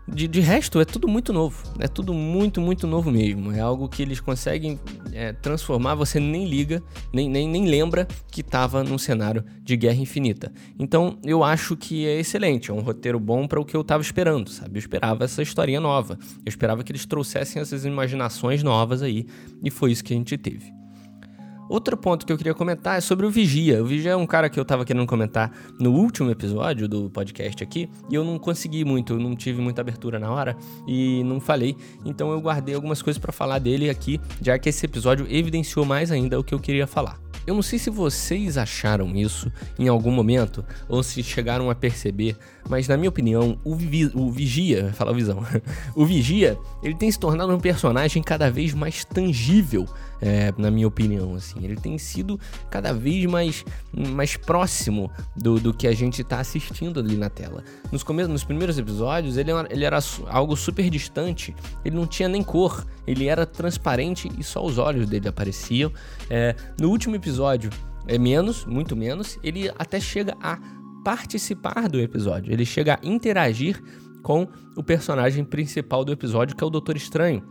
de, 0.07 0.29
de, 0.29 0.41
resto, 0.41 0.81
é 0.81 0.85
tudo 0.85 1.09
muito 1.09 1.33
novo. 1.33 1.63
É 1.79 1.89
tudo 1.89 2.13
muito, 2.13 2.61
muito 2.61 2.87
novo 2.87 3.11
mesmo. 3.11 3.53
É 3.53 3.61
algo 3.61 3.89
que 3.89 4.03
eles 4.03 4.21
conseguem 4.21 4.79
é, 5.13 5.33
transformar, 5.33 5.95
você 5.95 6.21
nem 6.21 6.47
liga, 6.47 6.83
nem, 7.13 7.29
nem, 7.29 7.49
nem 7.49 7.67
lembra 7.67 8.07
que 8.31 8.41
estava 8.41 8.85
num 8.85 8.99
cenário 8.99 9.45
de 9.63 9.77
Guerra 9.77 9.97
Infinita. 9.97 10.53
Então, 10.79 11.19
eu 11.25 11.43
acho 11.43 11.77
que 11.77 12.07
é 12.07 12.21
excelente. 12.21 12.71
É 12.71 12.75
um 12.75 12.81
roteiro 12.81 13.19
bom 13.19 13.47
para 13.47 13.61
o 13.61 13.65
que 13.65 13.77
eu 13.77 13.81
estava 13.81 14.03
esperando, 14.03 14.51
sabe? 14.51 14.77
Eu 14.77 14.81
esperava 14.81 15.25
essa 15.25 15.43
historinha 15.43 15.81
nova. 15.81 16.19
Eu 16.45 16.49
esperava 16.49 16.85
que 16.85 16.93
eles 16.93 17.07
trouxessem 17.07 17.61
essas 17.61 17.85
imaginações 17.85 18.63
novas 18.63 19.03
aí. 19.03 19.27
E 19.63 19.71
foi 19.71 19.93
isso 19.93 20.05
que 20.05 20.13
a 20.13 20.17
gente 20.17 20.37
teve. 20.37 20.84
Outro 21.69 21.97
ponto 21.97 22.27
que 22.27 22.33
eu 22.33 22.37
queria 22.37 22.53
comentar 22.53 22.99
é 22.99 23.01
sobre 23.01 23.25
o 23.25 23.31
Vigia. 23.31 23.83
O 23.83 23.87
Vigia 23.87 24.13
é 24.13 24.17
um 24.17 24.27
cara 24.27 24.51
que 24.51 24.61
eu 24.61 24.65
tava 24.65 24.85
querendo 24.85 25.07
comentar 25.07 25.51
no 25.81 25.93
último 25.93 26.31
episódio 26.31 26.87
do 26.87 27.09
podcast 27.09 27.63
aqui 27.63 27.89
e 28.11 28.15
eu 28.15 28.23
não 28.23 28.39
consegui 28.39 28.85
muito, 28.85 29.19
não 29.19 29.35
tive 29.35 29.63
muita 29.63 29.81
abertura 29.81 30.19
na 30.19 30.31
hora 30.31 30.57
e 30.87 31.23
não 31.25 31.41
falei. 31.41 31.75
Então 32.05 32.31
eu 32.31 32.41
guardei 32.41 32.75
algumas 32.75 33.01
coisas 33.01 33.19
para 33.19 33.33
falar 33.33 33.59
dele 33.59 33.89
aqui, 33.89 34.21
já 34.43 34.59
que 34.59 34.69
esse 34.69 34.85
episódio 34.85 35.27
evidenciou 35.31 35.87
mais 35.87 36.11
ainda 36.11 36.39
o 36.39 36.45
que 36.45 36.55
eu 36.55 36.61
queria 36.61 36.87
falar. 36.87 37.19
Eu 37.47 37.55
não 37.55 37.63
sei 37.63 37.79
se 37.79 37.91
vocês 37.91 38.57
acharam 38.57 39.15
isso 39.15 39.53
em 39.79 39.87
algum 39.87 40.11
momento 40.11 40.65
ou 40.89 41.03
se 41.03 41.23
chegaram 41.23 41.69
a 41.69 41.75
perceber, 41.75 42.37
mas 42.69 42.89
na 42.89 42.97
minha 42.97 43.11
opinião, 43.11 43.59
o, 43.63 43.75
vi 43.75 44.11
o 44.15 44.31
Vigia, 44.31 44.93
falar 44.95 45.13
visão, 45.13 45.45
o 45.95 46.07
Vigia, 46.07 46.59
ele 46.83 46.95
tem 46.95 47.11
se 47.11 47.19
tornado 47.19 47.55
um 47.55 47.61
personagem 47.61 48.23
cada 48.23 48.51
vez 48.51 48.73
mais 48.73 49.05
tangível 49.05 49.87
é, 50.25 50.55
na 50.57 50.71
minha 50.71 50.89
opinião, 50.89 51.35
assim. 51.35 51.63
Ele 51.63 51.77
tem 51.77 51.99
sido 51.99 52.41
cada 52.71 52.95
vez 52.95 53.27
mais, 53.27 53.63
mais 53.93 54.39
próximo 54.39 55.13
do, 55.37 55.61
do 55.61 55.75
que 55.75 55.87
a 55.87 55.93
gente 55.93 56.23
está 56.23 56.41
assistindo 56.41 56.99
ali 56.99 57.15
na 57.15 57.29
tela. 57.29 57.63
Nos, 57.93 58.03
come 58.03 58.27
nos 58.27 58.43
primeiros 58.43 58.79
episódios, 58.79 59.37
ele, 59.37 59.51
ele 59.69 59.85
era 59.85 59.99
algo 60.29 60.57
super 60.57 60.89
distante, 60.89 61.55
ele 61.85 61.95
não 61.95 62.07
tinha 62.07 62.27
nem 62.27 62.43
cor, 62.43 62.87
ele 63.07 63.27
era 63.27 63.45
transparente 63.45 64.31
e 64.39 64.43
só 64.43 64.65
os 64.65 64.79
olhos 64.79 65.07
dele 65.11 65.29
apareciam. 65.29 65.93
É, 66.31 66.57
no 66.81 66.89
último 66.89 67.15
episódio, 67.15 67.69
é 68.09 68.17
menos, 68.17 68.65
muito 68.65 68.97
menos, 68.97 69.39
ele 69.43 69.71
até 69.79 70.01
chega 70.01 70.35
a 70.41 70.59
participar 71.05 71.87
do 71.87 72.01
episódio, 72.01 72.51
ele 72.51 72.65
chega 72.65 72.95
a 72.95 73.07
interagir 73.07 73.79
com 74.23 74.49
o 74.75 74.83
personagem 74.83 75.45
principal 75.45 76.03
do 76.03 76.13
episódio, 76.13 76.57
que 76.57 76.65
é 76.65 76.67
o 76.67 76.71
Doutor 76.71 76.97
Estranho. 76.97 77.43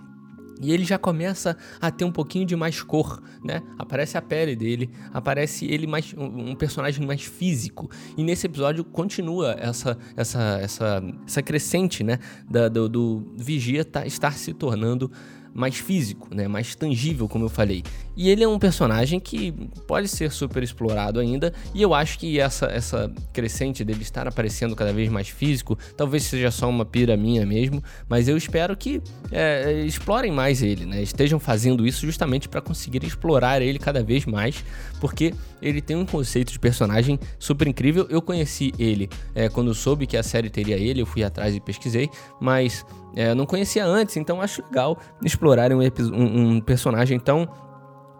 E 0.61 0.71
ele 0.71 0.83
já 0.83 0.97
começa 0.97 1.57
a 1.81 1.91
ter 1.91 2.05
um 2.05 2.11
pouquinho 2.11 2.45
de 2.45 2.55
mais 2.55 2.81
cor, 2.81 3.21
né? 3.43 3.61
Aparece 3.77 4.17
a 4.17 4.21
pele 4.21 4.55
dele, 4.55 4.89
aparece 5.13 5.65
ele 5.65 5.87
mais 5.87 6.13
um 6.17 6.55
personagem 6.55 7.05
mais 7.05 7.23
físico. 7.23 7.89
E 8.17 8.23
nesse 8.23 8.47
episódio 8.47 8.83
continua 8.83 9.55
essa 9.59 9.97
essa 10.15 10.59
essa, 10.61 11.03
essa 11.25 11.41
crescente, 11.41 12.03
né, 12.03 12.19
da, 12.49 12.69
do, 12.69 12.87
do 12.87 13.33
vigia 13.35 13.83
tá, 13.83 14.05
estar 14.05 14.33
se 14.33 14.53
tornando 14.53 15.11
mais 15.53 15.75
físico, 15.75 16.27
né, 16.33 16.47
mais 16.47 16.75
tangível, 16.75 17.27
como 17.27 17.45
eu 17.45 17.49
falei. 17.49 17.83
E 18.15 18.29
ele 18.29 18.43
é 18.43 18.47
um 18.47 18.59
personagem 18.59 19.19
que 19.19 19.51
pode 19.87 20.07
ser 20.07 20.31
super 20.31 20.63
explorado 20.63 21.19
ainda, 21.19 21.53
e 21.73 21.81
eu 21.81 21.93
acho 21.93 22.17
que 22.19 22.39
essa, 22.39 22.65
essa 22.67 23.11
crescente 23.31 23.83
dele 23.83 24.01
estar 24.01 24.27
aparecendo 24.27 24.75
cada 24.75 24.93
vez 24.93 25.09
mais 25.09 25.29
físico, 25.29 25.77
talvez 25.95 26.23
seja 26.23 26.51
só 26.51 26.69
uma 26.69 26.85
pira 26.85 27.15
minha 27.17 27.45
mesmo, 27.45 27.83
mas 28.07 28.27
eu 28.27 28.37
espero 28.37 28.75
que 28.75 29.01
é, 29.31 29.83
explorem 29.85 30.31
mais 30.31 30.61
ele, 30.61 30.85
né, 30.85 31.01
estejam 31.01 31.39
fazendo 31.39 31.85
isso 31.85 32.05
justamente 32.05 32.49
para 32.49 32.61
conseguir 32.61 33.03
explorar 33.03 33.61
ele 33.61 33.79
cada 33.79 34.03
vez 34.03 34.25
mais, 34.25 34.63
porque 34.99 35.33
ele 35.61 35.81
tem 35.81 35.95
um 35.95 36.05
conceito 36.05 36.51
de 36.51 36.59
personagem 36.59 37.19
super 37.39 37.67
incrível. 37.67 38.05
Eu 38.09 38.21
conheci 38.21 38.73
ele 38.77 39.09
é, 39.33 39.49
quando 39.49 39.73
soube 39.73 40.07
que 40.07 40.17
a 40.17 40.23
série 40.23 40.49
teria 40.49 40.77
ele, 40.77 41.01
eu 41.01 41.05
fui 41.05 41.23
atrás 41.23 41.55
e 41.55 41.59
pesquisei, 41.59 42.09
mas 42.39 42.85
é, 43.15 43.33
não 43.33 43.45
conhecia 43.45 43.85
antes, 43.85 44.17
então 44.17 44.41
acho 44.41 44.63
legal 44.63 44.99
explorarem 45.43 45.77
um, 45.77 45.81
um, 46.13 46.49
um 46.51 46.61
personagem 46.61 47.19
tão 47.19 47.47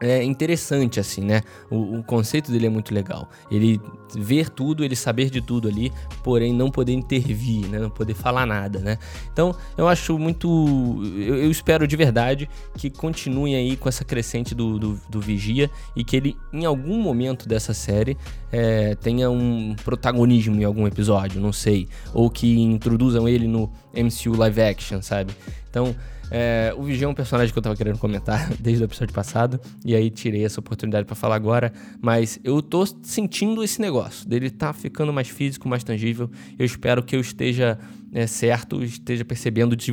é 0.02 0.22
interessante, 0.22 1.00
assim, 1.00 1.22
né? 1.22 1.42
O, 1.70 2.00
o, 2.00 2.04
conceito 2.04 2.52
dele 2.52 2.66
é 2.66 2.70
muito 2.70 2.94
legal. 2.94 3.30
Ele 3.50 3.80
ver 4.14 4.50
tudo, 4.50 4.84
ele 4.84 4.98
saber 4.98 5.30
de 5.30 5.42
tudo 5.42 5.70
ali, 5.70 5.94
porém 6.22 6.54
não 6.54 6.70
poder 6.70 6.92
intervir, 6.92 7.70
né? 7.70 7.80
Não 7.80 7.90
poder 7.90 8.14
falar 8.14 8.46
nada, 8.46 8.80
né? 8.80 8.98
Então, 9.32 9.56
eu 9.78 9.88
acho 9.88 10.20
muito. 10.20 11.00
Eu, 11.16 11.38
eu 11.38 11.50
espero 11.50 11.88
de 11.88 11.96
verdade 11.96 12.50
que 12.76 12.90
continuem 12.90 13.56
aí 13.56 13.78
com 13.78 13.88
essa 13.88 14.04
crescente 14.04 14.54
do, 14.54 14.78
do, 14.78 15.00
do 15.08 15.22
Vigia 15.22 15.72
e 15.96 16.04
que 16.04 16.18
ele, 16.18 16.38
em 16.52 16.66
algum 16.66 17.02
momento 17.02 17.48
dessa 17.48 17.74
série, 17.74 18.18
é, 18.54 18.94
tenha 18.94 19.32
um 19.32 19.76
protagonismo 19.84 20.62
em 20.62 20.64
algum 20.64 20.86
episódio, 20.86 21.42
não 21.42 21.52
sei. 21.52 21.88
Ou 22.14 22.30
que 22.30 22.60
introduzam 22.60 23.28
ele 23.28 23.48
no 23.48 23.72
MCU 23.96 24.38
live 24.38 24.62
action, 24.62 25.02
sabe? 25.02 25.34
Então, 25.68 25.96
é, 26.30 26.72
o 26.78 26.84
Vigia 26.84 27.06
é 27.06 27.08
um 27.08 27.16
personagem 27.16 27.52
que 27.52 27.58
eu 27.58 27.64
tava 27.64 27.76
querendo 27.76 27.98
comentar 27.98 28.54
desde 28.62 28.84
o 28.84 28.86
episódio 28.86 29.12
passado, 29.12 29.60
e 29.84 29.96
aí 29.96 30.12
tirei 30.12 30.46
essa 30.46 30.60
oportunidade 30.60 31.06
para 31.06 31.16
falar 31.16 31.36
agora, 31.36 31.74
mas 32.00 32.40
eu 32.44 32.62
tô 32.62 32.86
sentindo 33.02 33.64
esse 33.64 33.82
negócio, 33.82 34.30
dele 34.30 34.52
tá 34.52 34.72
ficando 34.72 35.12
mais 35.12 35.30
físico, 35.30 35.68
mais 35.68 35.84
tangível. 35.84 36.30
Eu 36.58 36.66
espero 36.66 37.02
que 37.02 37.16
eu 37.16 37.22
esteja 37.22 37.80
é, 38.14 38.28
certo, 38.28 38.84
esteja 38.84 39.26
percebendo 39.26 39.76
de 39.76 39.92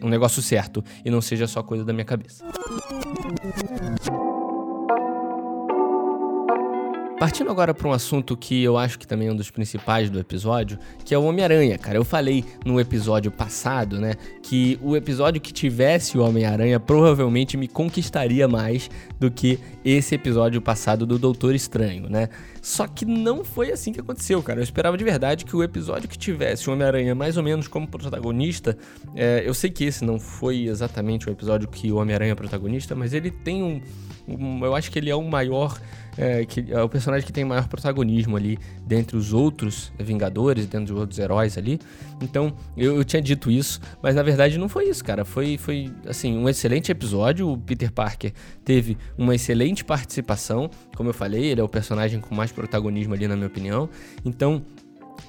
um 0.00 0.08
negócio 0.08 0.40
certo, 0.40 0.82
e 1.04 1.10
não 1.10 1.20
seja 1.20 1.48
só 1.48 1.60
coisa 1.60 1.84
da 1.84 1.92
minha 1.92 2.04
cabeça. 2.04 2.44
Partindo 7.18 7.50
agora 7.50 7.72
para 7.72 7.88
um 7.88 7.92
assunto 7.92 8.36
que 8.36 8.62
eu 8.62 8.76
acho 8.76 8.98
que 8.98 9.06
também 9.06 9.28
é 9.28 9.32
um 9.32 9.36
dos 9.36 9.50
principais 9.50 10.10
do 10.10 10.20
episódio, 10.20 10.78
que 11.02 11.14
é 11.14 11.18
o 11.18 11.24
Homem-Aranha, 11.24 11.78
cara. 11.78 11.96
Eu 11.96 12.04
falei 12.04 12.44
no 12.62 12.78
episódio 12.78 13.30
passado, 13.30 13.98
né, 13.98 14.14
que 14.42 14.78
o 14.82 14.94
episódio 14.94 15.40
que 15.40 15.50
tivesse 15.50 16.18
o 16.18 16.22
Homem-Aranha 16.22 16.78
provavelmente 16.78 17.56
me 17.56 17.68
conquistaria 17.68 18.46
mais 18.46 18.90
do 19.18 19.30
que 19.30 19.58
esse 19.82 20.14
episódio 20.14 20.60
passado 20.60 21.06
do 21.06 21.18
Doutor 21.18 21.54
Estranho, 21.54 22.06
né? 22.10 22.28
Só 22.66 22.84
que 22.88 23.04
não 23.04 23.44
foi 23.44 23.70
assim 23.70 23.92
que 23.92 24.00
aconteceu, 24.00 24.42
cara. 24.42 24.58
Eu 24.58 24.64
esperava 24.64 24.98
de 24.98 25.04
verdade 25.04 25.44
que 25.44 25.54
o 25.54 25.62
episódio 25.62 26.08
que 26.08 26.18
tivesse 26.18 26.68
o 26.68 26.72
Homem-Aranha 26.72 27.14
mais 27.14 27.36
ou 27.36 27.42
menos 27.44 27.68
como 27.68 27.86
protagonista, 27.86 28.76
é, 29.14 29.44
eu 29.46 29.54
sei 29.54 29.70
que 29.70 29.84
esse 29.84 30.04
não 30.04 30.18
foi 30.18 30.64
exatamente 30.64 31.28
o 31.28 31.30
episódio 31.30 31.68
que 31.68 31.92
o 31.92 31.98
Homem-Aranha 31.98 32.32
é 32.32 32.34
protagonista, 32.34 32.92
mas 32.96 33.12
ele 33.12 33.30
tem 33.30 33.62
um, 33.62 33.80
um, 34.26 34.64
eu 34.64 34.74
acho 34.74 34.90
que 34.90 34.98
ele 34.98 35.08
é 35.08 35.14
o 35.14 35.22
maior 35.22 35.78
é, 36.16 36.44
que 36.44 36.72
é 36.72 36.82
o 36.82 36.88
personagem 36.88 37.26
que 37.26 37.32
tem 37.32 37.44
maior 37.44 37.68
protagonismo 37.68 38.36
ali 38.36 38.58
dentre 38.86 39.16
os 39.16 39.32
outros 39.32 39.92
Vingadores, 39.98 40.66
dentre 40.66 40.92
os 40.92 40.98
outros 40.98 41.18
heróis 41.18 41.58
ali. 41.58 41.78
Então, 42.20 42.54
eu, 42.76 42.96
eu, 42.96 43.04
tinha 43.04 43.20
dito 43.20 43.50
isso, 43.50 43.80
mas 44.02 44.14
na 44.14 44.22
verdade 44.22 44.56
não 44.56 44.68
foi 44.68 44.88
isso, 44.88 45.04
cara. 45.04 45.24
Foi, 45.24 45.58
foi 45.58 45.92
assim, 46.06 46.36
um 46.36 46.48
excelente 46.48 46.90
episódio. 46.90 47.50
O 47.50 47.58
Peter 47.58 47.92
Parker 47.92 48.32
teve 48.64 48.96
uma 49.18 49.34
excelente 49.34 49.84
participação. 49.84 50.70
Como 50.96 51.10
eu 51.10 51.14
falei, 51.14 51.44
ele 51.44 51.60
é 51.60 51.64
o 51.64 51.68
personagem 51.68 52.20
com 52.20 52.34
mais 52.34 52.50
protagonismo 52.56 53.14
ali, 53.14 53.28
na 53.28 53.36
minha 53.36 53.46
opinião. 53.46 53.88
Então, 54.24 54.64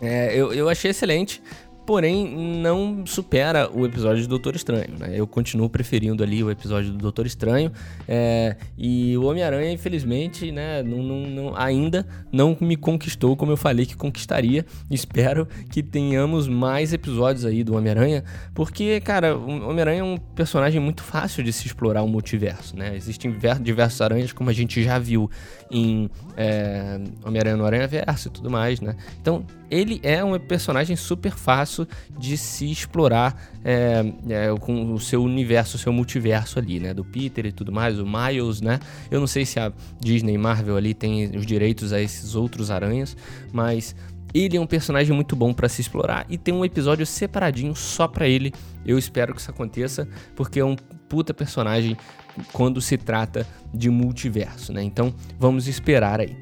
é, 0.01 0.33
eu, 0.35 0.53
eu 0.53 0.69
achei 0.69 0.89
excelente 0.91 1.41
porém 1.87 2.27
não 2.61 3.05
supera 3.05 3.71
o 3.73 3.85
episódio 3.85 4.21
do 4.23 4.27
Doutor 4.27 4.57
Estranho, 4.57 4.93
né? 4.99 5.13
Eu 5.13 5.25
continuo 5.25 5.69
preferindo 5.69 6.21
ali 6.21 6.43
o 6.43 6.51
episódio 6.51 6.91
do 6.91 6.97
Doutor 6.97 7.25
Estranho 7.25 7.71
é, 8.05 8.57
e 8.77 9.17
o 9.17 9.23
Homem-Aranha, 9.23 9.71
infelizmente, 9.71 10.51
né, 10.51 10.83
não, 10.83 11.01
não, 11.01 11.21
não, 11.21 11.53
ainda 11.55 12.05
não 12.29 12.57
me 12.59 12.75
conquistou 12.75 13.37
como 13.37 13.53
eu 13.53 13.57
falei 13.57 13.85
que 13.85 13.95
conquistaria. 13.95 14.65
Espero 14.91 15.47
que 15.71 15.81
tenhamos 15.81 16.45
mais 16.45 16.91
episódios 16.91 17.45
aí 17.45 17.63
do 17.63 17.77
Homem-Aranha, 17.77 18.21
porque, 18.53 18.99
cara, 18.99 19.37
o 19.37 19.69
Homem-Aranha 19.69 20.01
é 20.01 20.03
um 20.03 20.17
personagem 20.17 20.81
muito 20.81 21.03
fácil 21.03 21.41
de 21.41 21.53
se 21.53 21.67
explorar 21.67 22.03
o 22.03 22.07
multiverso, 22.07 22.75
né? 22.75 22.97
Existem 22.97 23.33
diversos 23.61 24.01
aranhas, 24.01 24.33
como 24.33 24.49
a 24.49 24.53
gente 24.53 24.83
já 24.83 24.99
viu 24.99 25.31
em 25.71 26.09
é, 26.35 26.99
Homem-Aranha 27.23 27.55
no 27.55 27.65
Aranha 27.65 27.87
Verso 27.87 28.27
e 28.27 28.31
tudo 28.31 28.49
mais, 28.49 28.81
né? 28.81 28.97
Então, 29.21 29.45
ele 29.69 29.99
é 30.03 30.23
um 30.23 30.37
personagem 30.39 30.95
super 30.95 31.33
fácil 31.33 31.87
de 32.17 32.37
se 32.37 32.69
explorar 32.71 33.51
é, 33.63 34.03
é, 34.29 34.59
com 34.59 34.93
o 34.93 34.99
seu 34.99 35.23
universo, 35.23 35.77
o 35.77 35.79
seu 35.79 35.91
multiverso 35.91 36.59
ali, 36.59 36.79
né? 36.79 36.93
Do 36.93 37.03
Peter 37.03 37.45
e 37.45 37.51
tudo 37.51 37.71
mais, 37.71 37.99
o 37.99 38.05
Miles, 38.05 38.61
né? 38.61 38.79
Eu 39.11 39.19
não 39.19 39.27
sei 39.27 39.45
se 39.45 39.59
a 39.59 39.71
Disney 39.99 40.37
Marvel 40.37 40.77
ali 40.77 40.93
tem 40.93 41.35
os 41.35 41.45
direitos 41.45 41.93
a 41.93 42.01
esses 42.01 42.35
outros 42.35 42.71
aranhas, 42.71 43.15
mas 43.51 43.95
ele 44.33 44.57
é 44.57 44.61
um 44.61 44.67
personagem 44.67 45.15
muito 45.15 45.35
bom 45.35 45.53
para 45.53 45.69
se 45.69 45.81
explorar 45.81 46.25
e 46.29 46.37
tem 46.37 46.53
um 46.53 46.65
episódio 46.65 47.05
separadinho 47.05 47.75
só 47.75 48.07
para 48.07 48.27
ele. 48.27 48.53
Eu 48.85 48.97
espero 48.97 49.33
que 49.33 49.41
isso 49.41 49.51
aconteça, 49.51 50.07
porque 50.35 50.59
é 50.59 50.65
um 50.65 50.75
puta 50.75 51.33
personagem 51.33 51.97
quando 52.51 52.81
se 52.81 52.97
trata 52.97 53.47
de 53.73 53.89
multiverso, 53.89 54.71
né? 54.71 54.83
Então, 54.83 55.13
vamos 55.39 55.67
esperar 55.67 56.19
aí. 56.19 56.37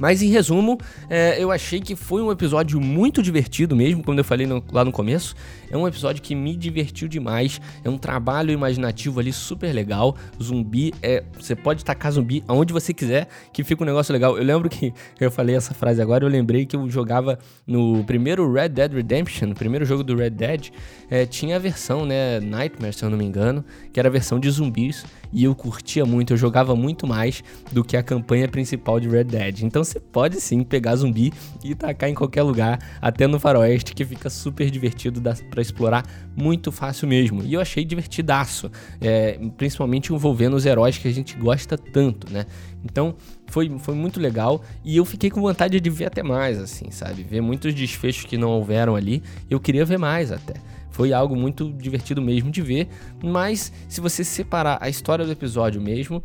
Mas 0.00 0.22
em 0.22 0.28
resumo, 0.28 0.78
é, 1.08 1.36
eu 1.38 1.52
achei 1.52 1.80
que 1.80 1.94
foi 1.94 2.22
um 2.22 2.32
episódio 2.32 2.80
muito 2.80 3.22
divertido 3.22 3.76
mesmo, 3.76 4.02
como 4.02 4.18
eu 4.18 4.24
falei 4.24 4.46
no, 4.46 4.64
lá 4.72 4.84
no 4.84 4.90
começo. 4.90 5.34
É 5.70 5.76
um 5.76 5.86
episódio 5.86 6.22
que 6.22 6.34
me 6.34 6.56
divertiu 6.56 7.06
demais. 7.06 7.60
É 7.84 7.90
um 7.90 7.98
trabalho 7.98 8.50
imaginativo 8.50 9.20
ali 9.20 9.32
super 9.32 9.72
legal. 9.72 10.16
Zumbi 10.42 10.92
é. 11.02 11.22
Você 11.38 11.54
pode 11.54 11.84
tacar 11.84 12.12
zumbi 12.12 12.42
aonde 12.48 12.72
você 12.72 12.92
quiser, 12.92 13.28
que 13.52 13.62
fica 13.62 13.82
um 13.82 13.86
negócio 13.86 14.12
legal. 14.12 14.36
Eu 14.36 14.44
lembro 14.44 14.68
que 14.68 14.92
eu 15.20 15.30
falei 15.30 15.54
essa 15.54 15.74
frase 15.74 16.00
agora, 16.00 16.24
eu 16.24 16.28
lembrei 16.28 16.64
que 16.64 16.74
eu 16.74 16.88
jogava 16.88 17.38
no 17.66 18.02
primeiro 18.04 18.50
Red 18.50 18.70
Dead 18.70 18.92
Redemption, 18.92 19.48
no 19.48 19.54
primeiro 19.54 19.84
jogo 19.84 20.02
do 20.02 20.16
Red 20.16 20.30
Dead, 20.30 20.70
é, 21.10 21.26
tinha 21.26 21.56
a 21.56 21.58
versão, 21.58 22.06
né, 22.06 22.40
Nightmare, 22.40 22.92
se 22.92 23.04
eu 23.04 23.10
não 23.10 23.18
me 23.18 23.24
engano, 23.24 23.64
que 23.92 24.00
era 24.00 24.08
a 24.08 24.12
versão 24.12 24.40
de 24.40 24.50
zumbis. 24.50 25.04
E 25.32 25.44
eu 25.44 25.54
curtia 25.54 26.04
muito, 26.04 26.32
eu 26.32 26.36
jogava 26.36 26.74
muito 26.74 27.06
mais 27.06 27.44
do 27.70 27.84
que 27.84 27.96
a 27.96 28.02
campanha 28.02 28.48
principal 28.48 28.98
de 28.98 29.08
Red 29.08 29.24
Dead. 29.24 29.62
Então 29.62 29.84
você 29.90 30.00
pode 30.00 30.40
sim 30.40 30.62
pegar 30.62 30.96
zumbi 30.96 31.32
e 31.64 31.74
tacar 31.74 32.08
em 32.08 32.14
qualquer 32.14 32.42
lugar, 32.42 32.78
até 33.00 33.26
no 33.26 33.38
faroeste, 33.40 33.94
que 33.94 34.04
fica 34.04 34.30
super 34.30 34.70
divertido 34.70 35.20
para 35.50 35.60
explorar, 35.60 36.04
muito 36.36 36.70
fácil 36.70 37.08
mesmo. 37.08 37.42
E 37.42 37.54
eu 37.54 37.60
achei 37.60 37.84
divertidaço, 37.84 38.70
é, 39.00 39.38
principalmente 39.56 40.12
envolvendo 40.12 40.54
os 40.54 40.64
heróis 40.64 40.96
que 40.96 41.08
a 41.08 41.12
gente 41.12 41.36
gosta 41.36 41.76
tanto, 41.76 42.32
né? 42.32 42.46
Então 42.84 43.14
foi, 43.46 43.68
foi 43.78 43.94
muito 43.94 44.20
legal 44.20 44.62
e 44.84 44.96
eu 44.96 45.04
fiquei 45.04 45.28
com 45.28 45.40
vontade 45.40 45.78
de 45.80 45.90
ver 45.90 46.06
até 46.06 46.22
mais, 46.22 46.58
assim, 46.58 46.90
sabe? 46.90 47.22
Ver 47.22 47.40
muitos 47.40 47.74
desfechos 47.74 48.24
que 48.24 48.38
não 48.38 48.50
houveram 48.50 48.94
ali, 48.94 49.22
eu 49.48 49.58
queria 49.58 49.84
ver 49.84 49.98
mais 49.98 50.30
até. 50.30 50.54
Foi 50.90 51.12
algo 51.12 51.36
muito 51.36 51.72
divertido 51.72 52.20
mesmo 52.20 52.50
de 52.50 52.60
ver, 52.60 52.88
mas 53.22 53.72
se 53.88 54.00
você 54.00 54.24
separar 54.24 54.78
a 54.80 54.88
história 54.88 55.24
do 55.24 55.32
episódio 55.32 55.80
mesmo, 55.80 56.22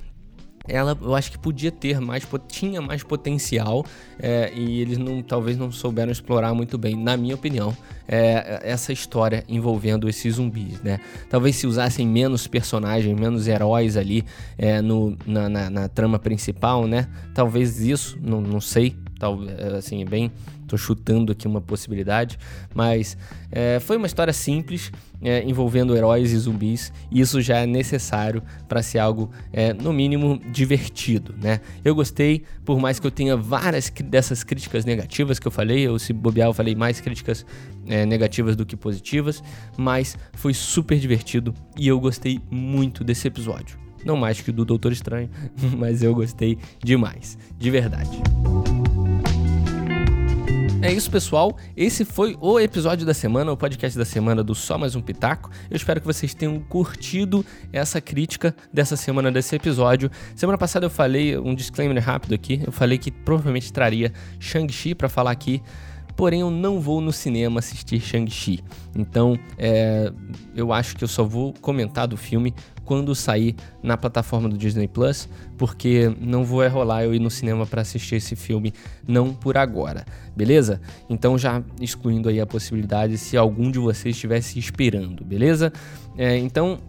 ela 0.68 0.98
eu 1.02 1.16
acho 1.16 1.32
que 1.32 1.38
podia 1.38 1.72
ter 1.72 2.00
mais 2.00 2.28
tinha 2.48 2.82
mais 2.82 3.04
potencial 3.04 3.86
é, 4.20 4.52
e 4.54 4.82
eles 4.82 4.98
não 4.98 5.22
talvez 5.22 5.58
não 5.58 5.72
souberam 5.72 6.12
explorar 6.12 6.54
muito 6.54 6.78
bem 6.78 6.96
na 6.96 7.16
minha 7.16 7.36
opinião 7.36 7.76
é, 8.08 8.62
essa 8.64 8.94
história 8.94 9.44
envolvendo 9.48 10.08
esses 10.08 10.36
zumbis 10.36 10.82
né? 10.82 11.00
Talvez 11.30 11.56
se 11.56 11.68
usassem 11.68 12.08
menos 12.08 12.48
personagens 12.48 13.18
menos 13.20 13.48
heróis 13.48 13.98
ali 13.98 14.24
é, 14.58 14.82
no, 14.82 15.18
na, 15.26 15.50
na, 15.50 15.70
na, 15.70 15.88
trama 15.90 16.20
principal 16.20 16.88
né? 16.88 17.08
Talvez 17.34 17.80
isso 17.80 18.18
não, 18.22 18.42
não 18.42 18.62
sei 18.62 18.96
tal 19.20 19.40
assim 19.78 20.04
bem 20.06 20.32
Tô 20.68 20.78
chutando 20.78 21.32
aqui 21.32 21.48
uma 21.48 21.62
possibilidade, 21.62 22.38
mas 22.74 23.18
é, 23.52 23.80
foi 23.80 23.98
uma 23.98 24.08
história 24.08 24.34
simples 24.34 24.92
é, 25.22 25.44
envolvendo 25.44 25.96
heróis 25.96 26.32
e 26.32 26.38
zumbis, 26.38 26.92
e 27.12 27.20
isso 27.20 27.42
já 27.42 27.60
é 27.60 27.66
necessário 27.66 28.44
para 28.68 28.82
ser 28.84 29.00
algo, 29.00 29.32
é, 29.52 29.74
no 29.74 29.94
mínimo, 29.94 30.40
divertido, 30.52 31.34
né? 31.42 31.62
Eu 31.84 31.96
gostei, 31.96 32.44
por 32.64 32.80
mais 32.80 33.00
que 33.00 33.08
eu 33.08 33.12
tenha 33.12 33.36
várias 33.36 33.90
dessas 33.90 34.44
críticas 34.44 34.86
negativas 34.86 35.40
que 35.40 35.48
eu 35.48 35.52
falei, 35.52 35.88
ou 35.88 35.98
se 35.98 36.14
bobear, 36.14 36.50
eu 36.50 36.54
falei 36.54 36.76
mais 36.76 37.00
críticas 37.00 37.46
é, 37.88 38.06
negativas 38.06 38.56
do 38.56 38.66
que 38.66 38.76
positivas, 38.76 39.44
mas 39.78 40.18
foi 40.34 40.54
super 40.54 41.00
divertido 41.00 41.54
e 41.78 41.88
eu 41.88 42.00
gostei 42.00 42.40
muito 42.50 43.04
desse 43.04 43.28
episódio. 43.28 43.78
Não 44.04 44.16
mais 44.16 44.40
que 44.40 44.52
o 44.52 44.54
do 44.54 44.64
Doutor 44.64 44.92
Estranho, 44.92 45.30
mas 45.78 46.04
eu 46.04 46.14
gostei 46.14 46.58
demais, 46.84 47.38
de 47.58 47.72
verdade. 47.72 48.22
É 50.86 50.94
isso, 50.94 51.10
pessoal. 51.10 51.58
Esse 51.76 52.06
foi 52.06 52.38
o 52.40 52.60
episódio 52.60 53.08
da 53.08 53.14
semana, 53.16 53.52
o 53.52 53.58
podcast 53.58 53.98
da 53.98 54.06
semana 54.06 54.44
do 54.44 54.54
Só 54.54 54.78
Mais 54.78 54.96
Um 54.96 55.02
Pitaco. 55.02 55.50
Eu 55.68 55.76
espero 55.76 56.00
que 56.00 56.06
vocês 56.06 56.36
tenham 56.36 56.60
curtido 56.60 57.44
essa 57.74 58.00
crítica 58.00 58.56
dessa 58.72 58.96
semana, 58.96 59.32
desse 59.32 59.56
episódio. 59.56 60.12
Semana 60.36 60.60
passada 60.60 60.86
eu 60.86 60.90
falei, 60.92 61.40
um 61.40 61.56
disclaimer 61.56 62.00
rápido 62.04 62.36
aqui, 62.36 62.62
eu 62.64 62.72
falei 62.72 63.00
que 63.00 63.10
provavelmente 63.10 63.74
traria 63.74 64.14
Shang-Chi 64.40 64.94
para 64.94 65.10
falar 65.10 65.32
aqui 65.32 65.60
porém 66.16 66.42
eu 66.42 66.50
não 66.50 66.80
vou 66.80 67.02
no 67.02 67.12
cinema 67.12 67.60
assistir 67.60 68.00
Shang-Chi. 68.00 68.64
Então, 68.96 69.38
é, 69.58 70.12
eu 70.56 70.72
acho 70.72 70.96
que 70.96 71.04
eu 71.04 71.08
só 71.08 71.24
vou 71.24 71.54
comentar 71.60 72.08
do 72.08 72.16
filme 72.16 72.54
quando 72.86 73.14
sair 73.16 73.56
na 73.84 73.98
plataforma 73.98 74.48
do 74.48 74.58
Disney 74.58 74.88
Plus, 74.88 75.28
porque 75.58 76.16
não 76.22 76.46
vou 76.46 76.64
é 76.64 76.68
rolar 76.68 77.04
eu 77.04 77.14
ir 77.14 77.20
no 77.20 77.30
cinema 77.30 77.66
para 77.66 77.82
assistir 77.82 78.16
esse 78.16 78.36
filme, 78.36 78.72
não 79.08 79.34
por 79.34 79.58
agora, 79.58 80.06
beleza? 80.36 80.80
Então 81.10 81.38
já 81.38 81.62
excluindo 81.82 82.30
aí 82.30 82.40
a 82.40 82.46
possibilidade 82.46 83.18
se 83.18 83.36
algum 83.36 83.70
de 83.72 83.80
vocês 83.80 84.16
estivesse 84.16 84.60
esperando, 84.60 85.26
beleza? 85.26 85.74
É, 86.18 86.38
então 86.38 86.80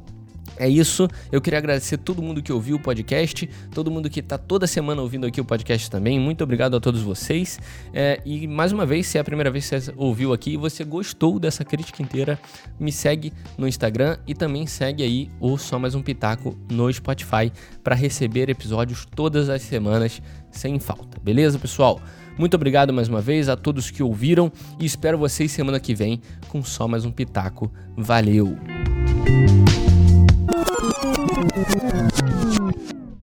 é 0.57 0.69
isso. 0.69 1.09
Eu 1.31 1.41
queria 1.41 1.59
agradecer 1.59 1.97
todo 1.99 2.23
mundo 2.23 2.43
que 2.43 2.53
ouviu 2.53 2.77
o 2.77 2.81
podcast, 2.81 3.49
todo 3.75 3.91
mundo 3.91 4.09
que 4.09 4.21
está 4.21 4.39
toda 4.39 4.67
semana 4.67 5.03
ouvindo 5.03 5.27
aqui 5.27 5.41
o 5.41 5.45
podcast 5.45 5.91
também. 5.91 6.19
Muito 6.19 6.43
obrigado 6.45 6.77
a 6.77 6.81
todos 6.81 7.03
vocês. 7.03 7.59
É, 7.93 8.21
e 8.25 8.47
mais 8.47 8.73
uma 8.73 8.87
vez, 8.87 9.07
se 9.07 9.19
é 9.19 9.21
a 9.21 9.25
primeira 9.25 9.51
vez 9.51 9.69
que 9.69 9.81
você 9.81 9.93
ouviu 9.97 10.33
aqui 10.33 10.55
e 10.55 10.57
você 10.57 10.85
gostou 10.85 11.39
dessa 11.39 11.65
crítica 11.65 12.03
inteira, 12.03 12.39
me 12.79 12.93
segue 12.93 13.33
no 13.59 13.67
Instagram 13.67 14.19
e 14.27 14.35
também 14.35 14.67
segue 14.67 15.03
aí 15.03 15.31
o 15.41 15.57
Só 15.59 15.79
Mais 15.79 15.95
Um 15.95 16.03
Pitaco 16.03 16.57
no 16.71 16.93
Spotify 16.93 17.53
para 17.83 17.95
receber 17.95 18.49
episódios 18.49 19.07
todas 19.15 19.49
as 19.49 19.63
semanas 19.63 20.21
sem 20.51 20.79
falta. 20.79 21.21
Beleza, 21.23 21.59
pessoal? 21.59 22.01
Muito 22.39 22.55
obrigado 22.55 22.93
mais 22.93 23.09
uma 23.09 23.21
vez 23.21 23.49
a 23.49 23.57
todos 23.57 23.91
que 23.91 24.03
ouviram 24.03 24.53
e 24.79 24.85
espero 24.85 25.17
vocês 25.17 25.51
semana 25.51 25.81
que 25.81 25.95
vem 25.95 26.21
com 26.49 26.63
só 26.63 26.87
mais 26.87 27.05
um 27.05 27.11
pitaco. 27.11 27.73
Valeu! 27.97 28.76
Música 31.55 32.16